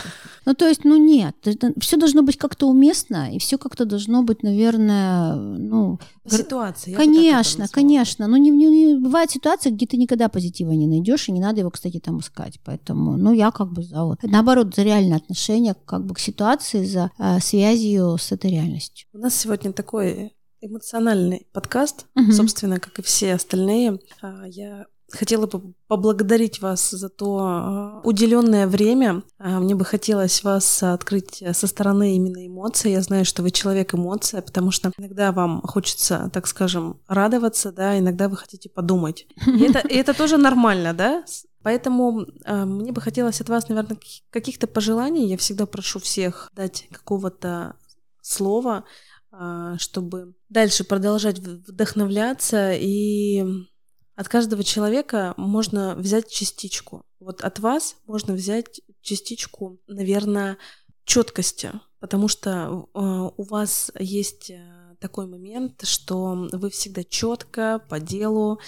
Ну 0.46 0.54
то 0.54 0.68
есть, 0.68 0.84
ну 0.84 0.96
нет. 0.96 1.34
Все 1.80 1.96
должно 1.96 2.22
быть 2.22 2.36
как-то 2.36 2.68
уместно, 2.68 3.34
и 3.34 3.38
все 3.38 3.58
как-то 3.58 3.84
должно 3.84 4.22
быть, 4.22 4.42
наверное, 4.42 5.34
ну... 5.34 5.98
Ситуация. 6.26 6.96
Конечно, 6.96 7.66
конечно. 7.68 8.28
Но 8.28 8.36
не, 8.36 8.50
не, 8.50 8.66
не 8.66 8.94
бывает 8.94 9.30
ситуации, 9.30 9.70
где 9.70 9.86
ты 9.86 9.96
никогда 9.96 10.28
позитива 10.28 10.72
не 10.72 10.86
найдешь, 10.86 11.28
и 11.28 11.32
не 11.32 11.40
надо 11.40 11.60
его, 11.60 11.70
кстати, 11.70 11.98
там 11.98 12.18
искать. 12.18 12.60
Поэтому, 12.64 13.16
ну, 13.16 13.32
я 13.32 13.50
как 13.50 13.63
бы 13.72 13.82
за 13.82 14.04
вот. 14.04 14.18
Наоборот, 14.22 14.74
за 14.74 14.82
реальное 14.82 15.18
отношение 15.18 15.74
как 15.86 16.04
бы 16.04 16.14
к 16.14 16.18
ситуации, 16.18 16.84
за 16.84 17.10
э, 17.18 17.40
связью 17.40 18.16
с 18.18 18.32
этой 18.32 18.50
реальностью. 18.50 19.08
У 19.12 19.18
нас 19.18 19.34
сегодня 19.34 19.72
такой 19.72 20.32
эмоциональный 20.64 21.46
подкаст, 21.52 22.06
угу. 22.14 22.32
собственно, 22.32 22.80
как 22.80 22.98
и 22.98 23.02
все 23.02 23.34
остальные. 23.34 23.98
А, 24.22 24.44
я 24.46 24.86
хотела 25.10 25.46
бы 25.46 25.74
поблагодарить 25.86 26.60
вас 26.60 26.90
за 26.90 27.08
то 27.08 27.38
а, 27.38 28.00
уделенное 28.04 28.66
время. 28.66 29.22
Мне 29.38 29.74
бы 29.74 29.84
хотелось 29.84 30.42
вас 30.42 30.82
открыть 30.82 31.42
со 31.52 31.66
стороны 31.66 32.16
именно 32.16 32.46
эмоций. 32.46 32.92
Я 32.92 33.02
знаю, 33.02 33.24
что 33.24 33.42
вы 33.42 33.50
человек 33.50 33.94
эмоция, 33.94 34.42
потому 34.42 34.70
что 34.70 34.90
иногда 34.96 35.32
вам 35.32 35.60
хочется, 35.62 36.30
так 36.32 36.46
скажем, 36.46 37.00
радоваться, 37.06 37.70
да, 37.70 37.98
иногда 37.98 38.28
вы 38.28 38.36
хотите 38.36 38.68
подумать. 38.68 39.26
И 39.46 39.62
это, 39.64 39.86
и 39.86 39.94
это 39.94 40.14
тоже 40.14 40.36
нормально, 40.38 40.94
да? 40.94 41.24
Поэтому 41.64 42.26
э, 42.44 42.64
мне 42.66 42.92
бы 42.92 43.00
хотелось 43.00 43.40
от 43.40 43.48
вас, 43.48 43.70
наверное, 43.70 43.98
каких-то 44.28 44.66
пожеланий. 44.66 45.26
Я 45.26 45.38
всегда 45.38 45.64
прошу 45.64 45.98
всех 45.98 46.50
дать 46.54 46.86
какого-то 46.92 47.76
слова, 48.20 48.84
э, 49.32 49.76
чтобы 49.78 50.34
дальше 50.50 50.84
продолжать 50.84 51.38
вдохновляться 51.38 52.72
и 52.74 53.42
от 54.14 54.28
каждого 54.28 54.62
человека 54.62 55.32
можно 55.38 55.94
взять 55.96 56.30
частичку. 56.30 57.02
Вот 57.18 57.40
от 57.40 57.58
вас 57.60 57.96
можно 58.06 58.34
взять 58.34 58.82
частичку, 59.00 59.80
наверное, 59.86 60.58
четкости, 61.04 61.72
потому 61.98 62.28
что 62.28 62.50
э, 62.92 63.30
у 63.38 63.42
вас 63.42 63.90
есть 63.98 64.50
э, 64.50 64.83
такой 65.04 65.26
момент, 65.26 65.82
что 65.82 66.48
вы 66.50 66.70
всегда 66.70 67.04
четко 67.04 67.82
по 67.90 68.00
делу. 68.00 68.58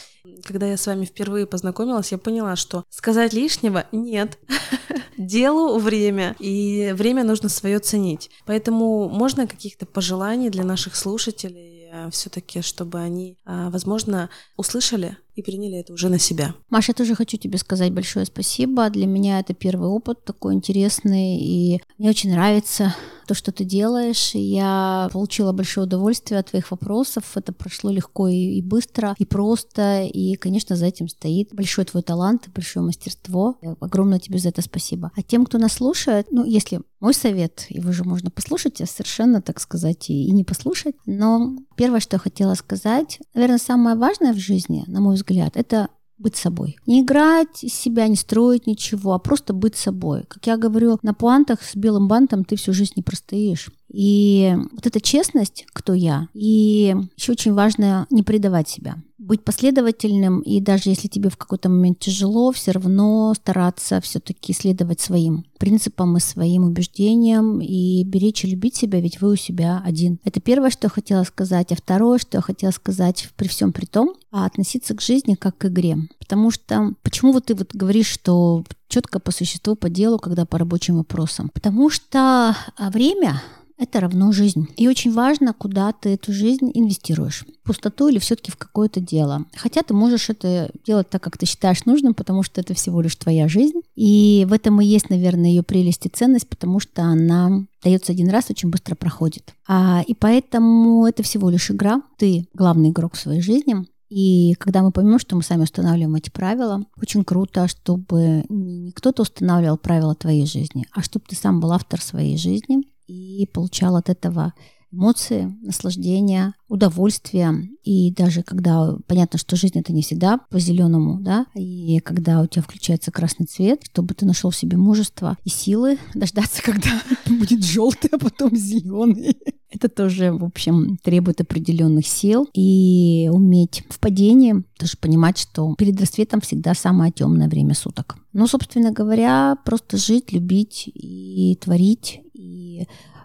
Когда 0.45 0.67
я 0.67 0.77
с 0.77 0.87
вами 0.87 1.07
впервые 1.07 1.47
познакомилась, 1.47 2.13
я 2.13 2.19
поняла, 2.19 2.57
что 2.57 2.85
сказать 2.91 3.33
лишнего 3.33 3.87
нет. 3.91 4.39
Делу 5.17 5.79
время, 5.79 6.37
и 6.39 6.93
время 6.95 7.25
нужно 7.25 7.49
свое 7.49 7.79
ценить. 7.79 8.31
Поэтому 8.45 9.09
можно 9.09 9.47
каких-то 9.47 9.87
пожеланий 9.87 10.51
для 10.51 10.63
наших 10.63 10.95
слушателей 10.95 11.89
э, 11.91 12.11
все-таки, 12.11 12.61
чтобы 12.61 12.99
они, 12.99 13.39
возможно, 13.47 14.29
услышали 14.59 15.17
и 15.35 15.43
приняли 15.43 15.79
это 15.79 15.95
уже 15.95 16.11
на 16.11 16.19
себя. 16.19 16.55
Маша, 16.69 16.91
я 16.91 16.95
тоже 16.95 17.15
хочу 17.15 17.39
тебе 17.39 17.57
сказать 17.57 17.95
большое 17.95 18.27
спасибо. 18.27 18.91
Для 18.91 19.07
меня 19.07 19.41
это 19.41 19.55
первый 19.55 19.89
опыт 19.89 20.23
такой 20.23 20.53
интересный, 20.53 21.39
и 21.39 21.81
мне 21.97 22.11
очень 22.11 22.31
нравится 22.31 22.95
то, 23.27 23.35
что 23.35 23.53
ты 23.53 23.65
делаешь. 23.65 24.31
Я 24.35 25.09
получила 25.13 25.53
большое 25.53 25.87
удовольствие 25.87 26.41
от 26.41 26.51
твоих 26.51 26.71
вопросов. 26.71 27.37
Это 27.37 27.53
прошло 27.53 27.91
легко 27.91 28.29
и, 28.29 28.59
и 28.59 28.63
быстро, 28.63 29.15
и 29.19 29.25
просто. 29.25 30.05
И, 30.05 30.37
конечно, 30.37 30.77
за 30.77 30.87
этим 30.87 31.09
стоит 31.09 31.55
большой 31.55 31.85
твой 31.85 32.03
талант, 32.03 32.49
большое 32.55 32.85
мастерство. 32.85 33.59
Огромное 33.81 34.19
тебе 34.19 34.39
за 34.39 34.51
это 34.51 34.63
спасибо. 34.63 35.11
А 35.17 35.23
тем, 35.23 35.45
кто 35.45 35.59
нас 35.59 35.75
слушает, 35.75 36.29
ну, 36.31 36.45
если 36.45 36.81
мой 37.01 37.15
совет, 37.15 37.67
его 37.69 37.93
же 37.93 38.05
можно 38.05 38.31
послушать, 38.31 38.81
а 38.81 38.87
совершенно, 38.87 39.43
так 39.43 39.61
сказать, 39.61 40.09
и, 40.09 40.27
и 40.27 40.31
не 40.31 40.45
послушать. 40.45 40.95
Но 41.05 41.57
первое, 41.77 42.01
что 42.01 42.17
я 42.17 42.21
хотела 42.21 42.55
сказать, 42.55 43.21
наверное, 43.35 43.59
самое 43.59 43.97
важное 43.97 44.33
в 44.33 44.39
жизни, 44.39 44.85
на 44.87 45.01
мой 45.01 45.17
взгляд, 45.17 45.57
это 45.57 45.89
быть 46.19 46.37
собой. 46.37 46.79
Не 46.87 47.03
играть 47.03 47.63
из 47.63 47.75
себя, 47.75 48.09
не 48.09 48.17
строить 48.17 48.67
ничего, 48.67 49.13
а 49.13 49.19
просто 49.19 49.53
быть 49.53 49.77
собой. 49.77 50.25
Как 50.29 50.47
я 50.47 50.57
говорю, 50.57 50.99
на 51.03 51.15
пуантах 51.15 51.63
с 51.63 51.77
белым 51.77 52.09
бантом 52.09 52.45
ты 52.45 52.57
всю 52.57 52.73
жизнь 52.73 52.95
не 52.97 53.03
простоишь. 53.03 53.71
И 53.89 54.55
вот 54.73 54.87
эта 54.87 55.01
честность, 55.01 55.65
кто 55.73 55.95
я, 55.95 56.29
и 56.35 56.95
еще 57.17 57.33
очень 57.33 57.55
важно 57.55 58.07
не 58.11 58.23
предавать 58.23 58.69
себя 58.69 58.97
быть 59.27 59.45
последовательным, 59.45 60.41
и 60.41 60.61
даже 60.61 60.91
если 60.91 61.09
тебе 61.09 61.31
в 61.31 61.37
какой-то 61.37 61.69
момент 61.69 61.99
тяжело, 61.99 62.53
все 62.53 62.71
равно 62.71 63.35
стараться 63.35 64.01
все-таки 64.01 64.53
следовать 64.53 65.01
своим 65.01 65.45
принципам 65.59 66.17
и 66.17 66.21
своим 66.21 66.65
убеждениям 66.65 67.61
и 67.61 68.05
беречь 68.05 68.45
и 68.45 68.49
любить 68.49 68.77
себя, 68.77 69.01
ведь 69.01 69.21
вы 69.21 69.33
у 69.33 69.37
себя 69.37 69.83
один. 69.85 70.21
Это 70.25 70.41
первое, 70.41 70.71
что 70.71 70.87
я 70.87 70.91
хотела 70.91 71.25
сказать. 71.25 71.73
А 71.73 71.77
второе, 71.77 72.19
что 72.19 72.39
я 72.39 72.43
хотела 72.43 72.71
сказать 72.71 73.29
при 73.37 73.49
всем 73.49 73.73
при 73.73 73.87
том, 73.87 74.15
а 74.31 74.47
относиться 74.47 74.95
к 74.95 75.01
жизни 75.01 75.35
как 75.35 75.59
к 75.59 75.67
игре. 75.67 75.97
Потому 76.19 76.51
что 76.51 76.93
почему 77.03 77.33
вот 77.33 77.47
ты 77.47 77.55
вот 77.55 77.75
говоришь, 77.75 78.09
что 78.09 78.65
четко 78.89 79.19
по 79.19 79.33
существу, 79.33 79.75
по 79.75 79.89
делу, 79.89 80.19
когда 80.19 80.45
по 80.45 80.59
рабочим 80.59 80.99
вопросам? 80.99 81.51
Потому 81.53 81.91
что 81.91 82.55
время 82.79 83.43
это 83.79 84.01
равно 84.01 84.33
жизнь. 84.33 84.69
И 84.77 84.89
очень 84.89 85.13
важно, 85.13 85.53
куда 85.53 85.93
ты 85.93 86.11
эту 86.11 86.33
жизнь 86.33 86.71
инвестируешь. 86.73 87.45
В 87.63 87.67
пустоту 87.67 88.09
или 88.09 88.19
все-таки 88.19 88.51
в 88.51 88.57
какое-то 88.57 89.01
дело. 89.01 89.45
Хотя 89.55 89.83
ты 89.83 89.93
можешь 89.93 90.31
это 90.31 90.71
делать 90.85 91.11
так, 91.11 91.23
как 91.23 91.37
ты 91.37 91.47
считаешь 91.47 91.85
нужным, 91.85 92.15
потому 92.15 92.43
что 92.43 92.61
это 92.61 92.75
всего 92.75 93.01
лишь 93.01 93.17
твоя 93.17 93.49
жизнь. 93.49 93.81
И 93.95 94.47
в 94.49 94.53
этом 94.53 94.81
и 94.81 94.87
есть, 94.87 95.11
наверное, 95.11 95.51
ее 95.51 95.63
прелесть 95.63 96.07
и 96.07 96.09
ценность, 96.09 96.49
потому 96.49 96.81
что 96.81 97.03
она 97.03 97.67
дается 97.83 98.13
один 98.13 98.31
раз, 98.31 98.51
очень 98.51 98.71
быстро 98.71 98.95
проходит. 98.95 99.55
А, 99.69 100.03
и 100.07 100.15
поэтому 100.15 101.07
это 101.07 101.23
всего 101.23 101.51
лишь 101.51 101.71
игра. 101.71 102.03
Ты 102.17 102.47
главный 102.55 102.91
игрок 102.91 103.15
в 103.15 103.21
своей 103.21 103.43
жизни. 103.43 103.87
И 104.09 104.55
когда 104.55 104.83
мы 104.83 104.93
поймем, 104.93 105.19
что 105.19 105.35
мы 105.37 105.43
сами 105.43 105.65
устанавливаем 105.65 106.15
эти 106.15 106.31
правила, 106.31 106.85
очень 107.01 107.25
круто, 107.25 107.67
чтобы 107.67 108.45
не 108.49 108.93
кто-то 108.93 109.23
устанавливал 109.23 109.79
правила 109.79 110.15
твоей 110.15 110.47
жизни, 110.47 110.87
а 110.93 111.03
чтобы 111.03 111.25
ты 111.29 111.35
сам 111.35 111.61
был 111.61 111.73
автор 111.73 112.01
своей 112.01 112.37
жизни, 112.37 112.85
и 113.07 113.49
получал 113.53 113.97
от 113.97 114.09
этого 114.09 114.53
эмоции, 114.93 115.55
наслаждение, 115.63 116.55
удовольствие. 116.69 117.69
И 117.85 118.13
даже 118.13 118.43
когда 118.43 118.97
понятно, 119.07 119.39
что 119.39 119.57
жизнь 119.57 119.79
это 119.79 119.93
не 119.93 120.03
всегда 120.03 120.39
по 120.51 120.59
зеленому, 120.59 121.21
да, 121.21 121.47
и 121.55 122.01
когда 122.01 122.41
у 122.41 122.47
тебя 122.47 122.63
включается 122.63 123.11
красный 123.11 123.47
цвет, 123.47 123.83
чтобы 123.85 124.15
ты 124.15 124.27
нашел 124.27 124.51
в 124.51 124.57
себе 124.57 124.77
мужество 124.77 125.37
и 125.45 125.49
силы 125.49 125.99
дождаться, 126.15 126.63
когда 126.63 126.91
будет 127.27 127.65
желтый, 127.65 128.11
а 128.13 128.19
потом 128.19 128.57
зеленый. 128.57 129.37
Это 129.69 129.89
тоже, 129.89 130.33
в 130.33 130.45
общем, 130.45 130.97
требует 131.03 131.41
определенных 131.41 132.07
сил 132.07 132.49
и 132.55 133.29
уметь 133.31 133.85
в 133.91 133.99
падении 133.99 134.63
тоже 134.79 134.97
понимать, 134.99 135.39
что 135.39 135.75
перед 135.75 136.01
рассветом 136.01 136.41
всегда 136.41 136.73
самое 136.75 137.13
темное 137.13 137.49
время 137.49 137.75
суток. 137.75 138.17
Ну, 138.33 138.47
собственно 138.47 138.93
говоря, 138.93 139.57
просто 139.65 139.97
жить, 139.97 140.33
любить 140.33 140.85
и 140.95 141.59
творить, 141.61 142.21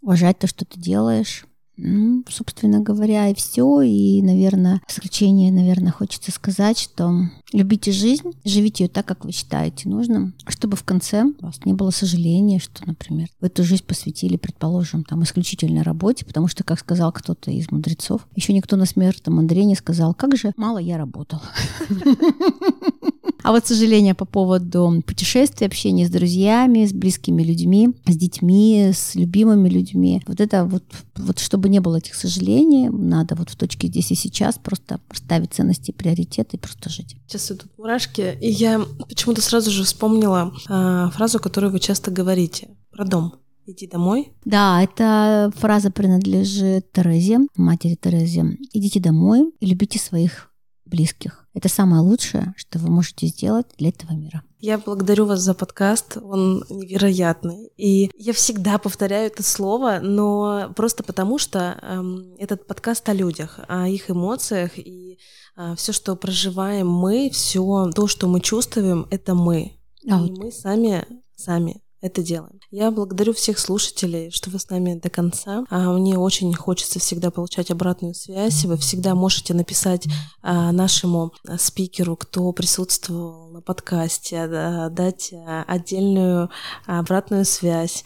уважать 0.02 0.40
то, 0.40 0.48
что 0.48 0.66
ты 0.66 0.80
делаешь. 0.80 1.46
Ну, 1.84 2.24
собственно 2.30 2.80
говоря, 2.80 3.30
и 3.30 3.34
все. 3.34 3.82
И, 3.82 4.22
наверное, 4.22 4.82
в 4.88 4.94
заключение, 4.94 5.52
наверное, 5.52 5.92
хочется 5.92 6.32
сказать, 6.32 6.78
что 6.78 7.12
любите 7.54 7.92
жизнь, 7.92 8.34
живите 8.46 8.84
ее 8.84 8.90
так, 8.90 9.06
как 9.06 9.26
вы 9.26 9.32
считаете 9.32 9.90
нужным, 9.90 10.36
чтобы 10.48 10.78
в 10.78 10.84
конце 10.84 11.24
у 11.24 11.46
вас 11.46 11.60
не 11.66 11.74
было 11.74 11.90
сожаления, 11.90 12.60
что, 12.60 12.86
например, 12.86 13.30
вы 13.40 13.48
эту 13.48 13.64
жизнь 13.64 13.84
посвятили, 13.84 14.38
предположим, 14.38 15.04
там, 15.04 15.24
исключительно 15.24 15.84
работе, 15.84 16.24
потому 16.24 16.48
что, 16.48 16.64
как 16.64 16.78
сказал 16.80 17.12
кто-то 17.12 17.50
из 17.50 17.72
мудрецов, 17.72 18.28
еще 18.36 18.54
никто 18.54 18.76
на 18.76 18.86
смертном 18.86 19.40
Андре 19.40 19.66
не 19.66 19.76
сказал, 19.76 20.14
как 20.14 20.38
же 20.38 20.54
мало 20.58 20.78
я 20.78 20.98
работал. 20.98 21.42
А 23.44 23.52
вот 23.52 23.68
сожаление 23.68 24.14
по 24.14 24.26
поводу 24.26 25.02
путешествий, 25.06 25.68
общения 25.68 26.06
с 26.06 26.10
друзьями, 26.10 26.86
с 26.86 26.94
близкими 26.94 27.44
людьми, 27.44 27.90
с 28.08 28.16
детьми, 28.16 28.92
с 28.94 29.16
любимыми 29.16 29.70
людьми. 29.70 30.22
Вот 30.28 30.40
это 30.40 30.66
вот, 30.66 30.84
вот 31.16 31.40
чтобы 31.40 31.70
не 31.70 31.80
было 31.80 31.98
этих 31.98 32.16
сожалений, 32.16 32.90
надо 32.90 33.36
вот 33.36 33.50
в 33.50 33.56
точке 33.56 33.88
здесь 33.88 34.12
и 34.12 34.16
сейчас 34.16 34.58
просто 34.58 35.00
расставить 35.10 35.54
ценности, 35.54 35.92
приоритеты 35.92 36.58
и 36.58 36.60
просто 36.60 36.90
жить. 36.90 37.16
Сейчас 37.28 37.52
идут 37.52 37.78
мурашки, 37.78 38.38
и 38.40 38.50
я 38.50 38.82
почему-то 39.08 39.42
сразу 39.42 39.72
же 39.72 39.84
вспомнила 39.84 40.54
э, 40.70 41.10
фразу, 41.14 41.40
которую 41.40 41.72
вы 41.72 41.80
часто 41.80 42.12
говорите 42.12 42.70
про 42.92 43.06
дом. 43.06 43.34
Иди 43.68 43.88
домой. 43.88 44.34
Да, 44.44 44.82
эта 44.82 45.52
фраза 45.56 45.92
принадлежит 45.92 46.92
Терезе, 46.92 47.40
матери 47.56 47.96
Терезе. 47.96 48.58
Идите 48.74 49.00
домой 49.00 49.54
и 49.60 49.66
любите 49.68 50.00
своих 50.00 50.52
близких. 50.86 51.41
Это 51.54 51.68
самое 51.68 52.02
лучшее, 52.02 52.54
что 52.56 52.80
вы 52.80 52.90
можете 52.90 53.28
сделать 53.28 53.66
для 53.78 53.90
этого 53.90 54.14
мира. 54.14 54.42
Я 54.60 54.78
благодарю 54.78 55.26
вас 55.26 55.42
за 55.42 55.54
подкаст, 55.54 56.18
он 56.18 56.64
невероятный. 56.70 57.72
И 57.78 58.10
я 58.16 58.32
всегда 58.32 58.78
повторяю 58.78 59.28
это 59.28 59.44
слово, 59.44 60.00
но 60.02 60.72
просто 60.76 61.04
потому, 61.04 61.40
что 61.40 61.78
эм, 61.82 62.36
этот 62.38 62.68
подкаст 62.68 63.10
о 63.10 63.14
людях, 63.14 63.60
о 63.68 63.88
их 63.88 64.10
эмоциях 64.10 64.78
и 64.78 65.20
э, 65.58 65.76
все, 65.76 65.92
что 65.92 66.16
проживаем 66.16 66.88
мы, 66.88 67.30
все 67.34 67.90
то, 67.94 68.08
что 68.08 68.28
мы 68.28 68.40
чувствуем, 68.40 69.08
это 69.10 69.34
мы. 69.34 69.74
А 70.10 70.20
и 70.20 70.30
вот. 70.30 70.38
мы 70.38 70.52
сами, 70.52 71.06
сами 71.36 71.81
это 72.02 72.22
делаем. 72.24 72.60
Я 72.72 72.90
благодарю 72.92 73.34
всех 73.34 73.60
слушателей, 73.60 74.32
что 74.32 74.50
вы 74.50 74.60
с 74.60 74.70
нами 74.70 74.96
до 74.96 75.10
конца. 75.10 75.66
А 75.70 75.92
мне 75.94 76.18
очень 76.18 76.54
хочется 76.54 77.00
всегда 77.00 77.30
получать 77.32 77.70
обратную 77.70 78.16
связь. 78.16 78.66
Вы 78.66 78.78
всегда 78.78 79.14
можете 79.14 79.54
написать 79.54 80.08
а, 80.42 80.72
нашему 80.72 81.34
а, 81.48 81.58
спикеру, 81.58 82.16
кто 82.16 82.52
присутствовал 82.54 83.52
на 83.52 83.62
подкасте, 83.62 84.38
а, 84.42 84.90
дать 84.90 85.32
а, 85.34 85.64
отдельную 85.68 86.50
обратную 86.86 87.46
связь. 87.46 88.04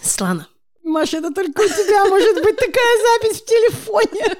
Слана. 0.00 0.46
Маша, 0.84 1.18
это 1.18 1.32
только 1.32 1.60
у 1.60 1.68
тебя 1.68 2.06
может 2.06 2.42
быть 2.42 2.56
такая 2.56 3.20
запись 3.20 3.40
в 3.40 3.44
телефоне. 3.44 4.36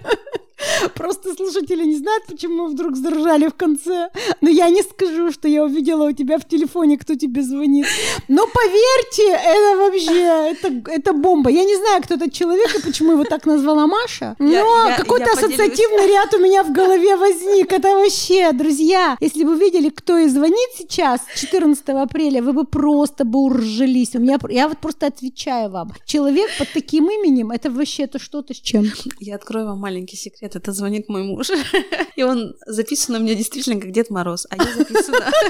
Просто 0.95 1.35
слушатели 1.35 1.85
не 1.85 1.97
знают, 1.97 2.25
почему 2.27 2.65
мы 2.65 2.69
вдруг 2.71 2.97
заржали 2.97 3.49
в 3.49 3.55
конце. 3.55 4.11
Но 4.41 4.51
я 4.51 4.71
не 4.71 4.83
скажу, 4.83 5.33
что 5.33 5.49
я 5.49 5.65
увидела 5.65 6.09
у 6.09 6.13
тебя 6.13 6.39
в 6.39 6.49
телефоне, 6.49 6.99
кто 6.99 7.15
тебе 7.15 7.43
звонит. 7.43 7.87
Но 8.29 8.47
поверьте, 8.47 9.29
это 9.33 9.77
вообще, 9.77 10.53
это, 10.53 10.91
это 10.91 11.13
бомба. 11.13 11.51
Я 11.51 11.65
не 11.65 11.77
знаю, 11.77 12.03
кто 12.03 12.15
этот 12.15 12.33
человек 12.33 12.75
и 12.77 12.83
почему 12.83 13.13
его 13.13 13.25
так 13.25 13.47
назвала 13.47 13.87
Маша, 13.87 14.37
но 14.39 14.93
какой-то 14.97 15.33
ассоциативный 15.33 16.07
ряд 16.09 16.35
у 16.35 16.39
меня 16.39 16.63
в 16.65 16.73
голове 16.73 17.17
возник. 17.17 17.73
Это 17.73 17.89
вообще, 17.89 18.53
друзья, 18.53 19.17
если 19.21 19.45
бы 19.45 19.57
видели, 19.57 19.89
кто 19.89 20.19
и 20.19 20.29
звонит 20.29 20.71
сейчас, 20.77 21.21
14 21.35 21.89
апреля, 21.89 22.43
вы 22.43 22.53
бы 22.53 22.65
просто 22.65 23.25
бы 23.25 23.41
уржились. 23.41 24.15
У 24.15 24.21
меня, 24.21 24.39
я 24.49 24.69
вот 24.69 24.79
просто 24.79 25.07
отвечаю 25.07 25.71
вам. 25.71 25.93
Человек 26.07 26.51
под 26.59 26.69
таким 26.73 27.11
именем, 27.11 27.51
это 27.51 27.71
вообще 27.71 28.05
это 28.05 28.19
что-то 28.19 28.55
с 28.55 28.59
чем. 28.59 28.85
Я 29.21 29.37
открою 29.37 29.67
вам 29.67 29.79
маленький 29.79 30.17
секрет. 30.17 30.52
Это 30.57 30.73
звонит 30.73 31.09
мой 31.09 31.23
муж. 31.23 31.51
И 32.17 32.23
он 32.23 32.55
записан 32.67 33.17
у 33.17 33.19
меня 33.19 33.35
действительно 33.35 33.81
как 33.81 33.91
Дед 33.91 34.11
Мороз. 34.11 34.47
А 34.51 34.57
я 34.57 34.73
записана... 34.75 35.31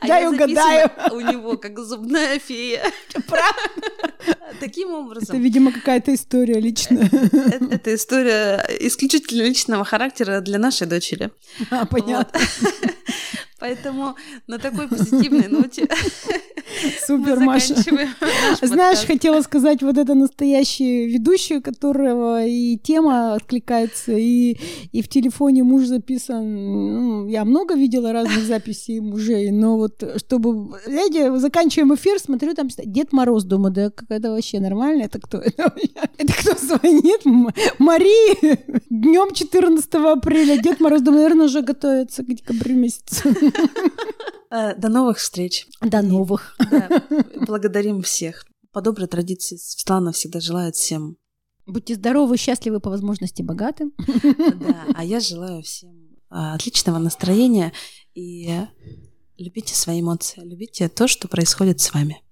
А 0.00 0.06
я 0.20 0.30
угадаю. 0.30 0.90
у 1.10 1.20
него 1.20 1.56
как 1.56 1.78
зубная 1.80 2.38
фея. 2.38 2.92
Правда? 3.26 4.36
Таким 4.60 4.92
образом. 4.92 5.34
Это, 5.34 5.42
видимо, 5.42 5.72
какая-то 5.72 6.14
история 6.14 6.60
личная. 6.60 7.06
Это, 7.06 7.64
это 7.70 7.94
история 7.94 8.64
исключительно 8.80 9.42
личного 9.42 9.84
характера 9.84 10.40
для 10.40 10.58
нашей 10.58 10.86
дочери. 10.86 11.30
А, 11.70 11.86
понятно. 11.86 12.40
Поэтому 13.58 14.16
на 14.46 14.58
такой 14.58 14.86
позитивной 14.86 15.48
ноте 15.48 15.88
Супер, 17.06 17.40
Маша. 17.40 17.74
Знаешь, 18.62 19.06
хотела 19.06 19.40
сказать, 19.42 19.82
вот 19.82 19.96
это 19.98 20.14
настоящий 20.14 21.06
ведущий, 21.06 21.60
которого 21.60 22.44
и 22.44 22.76
тема 22.76 23.34
откликается, 23.34 24.12
и, 24.12 24.56
и 24.92 25.02
в 25.02 25.08
телефоне 25.08 25.62
муж 25.62 25.84
записан. 25.84 26.44
Ну, 26.54 27.28
я 27.28 27.44
много 27.44 27.74
видела 27.74 28.12
разных 28.12 28.44
записей 28.46 29.00
мужей, 29.00 29.50
но 29.50 29.76
вот 29.76 30.02
чтобы... 30.16 30.78
Знаете, 30.86 31.36
заканчиваем 31.38 31.94
эфир, 31.94 32.18
смотрю, 32.18 32.54
там 32.54 32.68
Дед 32.68 33.12
Мороз, 33.12 33.44
думаю, 33.44 33.72
да 33.72 33.92
это 34.08 34.30
вообще 34.30 34.60
нормально? 34.60 35.04
Это 35.04 35.20
кто? 35.20 35.38
Это 36.18 36.32
кто 36.32 36.54
звонит? 36.56 37.24
Марии 37.78 38.58
днем 38.90 39.32
14 39.32 39.94
апреля. 39.94 40.56
Дед 40.58 40.80
Мороз, 40.80 41.02
думаю, 41.02 41.22
наверное, 41.22 41.46
уже 41.46 41.62
готовится 41.62 42.22
к 42.22 42.26
декабрю 42.26 42.76
месяцу. 42.76 43.28
Э, 44.56 44.74
до 44.74 44.88
новых 44.88 45.18
встреч. 45.18 45.66
До 45.82 46.02
новых. 46.02 46.56
Да, 46.70 47.02
благодарим 47.46 48.02
всех. 48.02 48.46
По 48.72 48.80
доброй 48.80 49.06
традиции 49.06 49.56
Светлана 49.56 50.12
всегда 50.12 50.40
желает 50.40 50.76
всем 50.76 51.16
Будьте 51.66 51.96
здоровы, 51.96 52.36
счастливы, 52.36 52.78
по 52.78 52.90
возможности 52.90 53.42
богаты. 53.42 53.86
Да, 53.98 54.86
а 54.94 55.04
я 55.04 55.18
желаю 55.18 55.62
всем 55.62 56.16
а, 56.30 56.54
отличного 56.54 56.98
настроения 56.98 57.72
и 58.14 58.60
любите 59.36 59.74
свои 59.74 60.00
эмоции, 60.00 60.40
любите 60.42 60.88
то, 60.88 61.08
что 61.08 61.26
происходит 61.26 61.80
с 61.80 61.92
вами. 61.92 62.22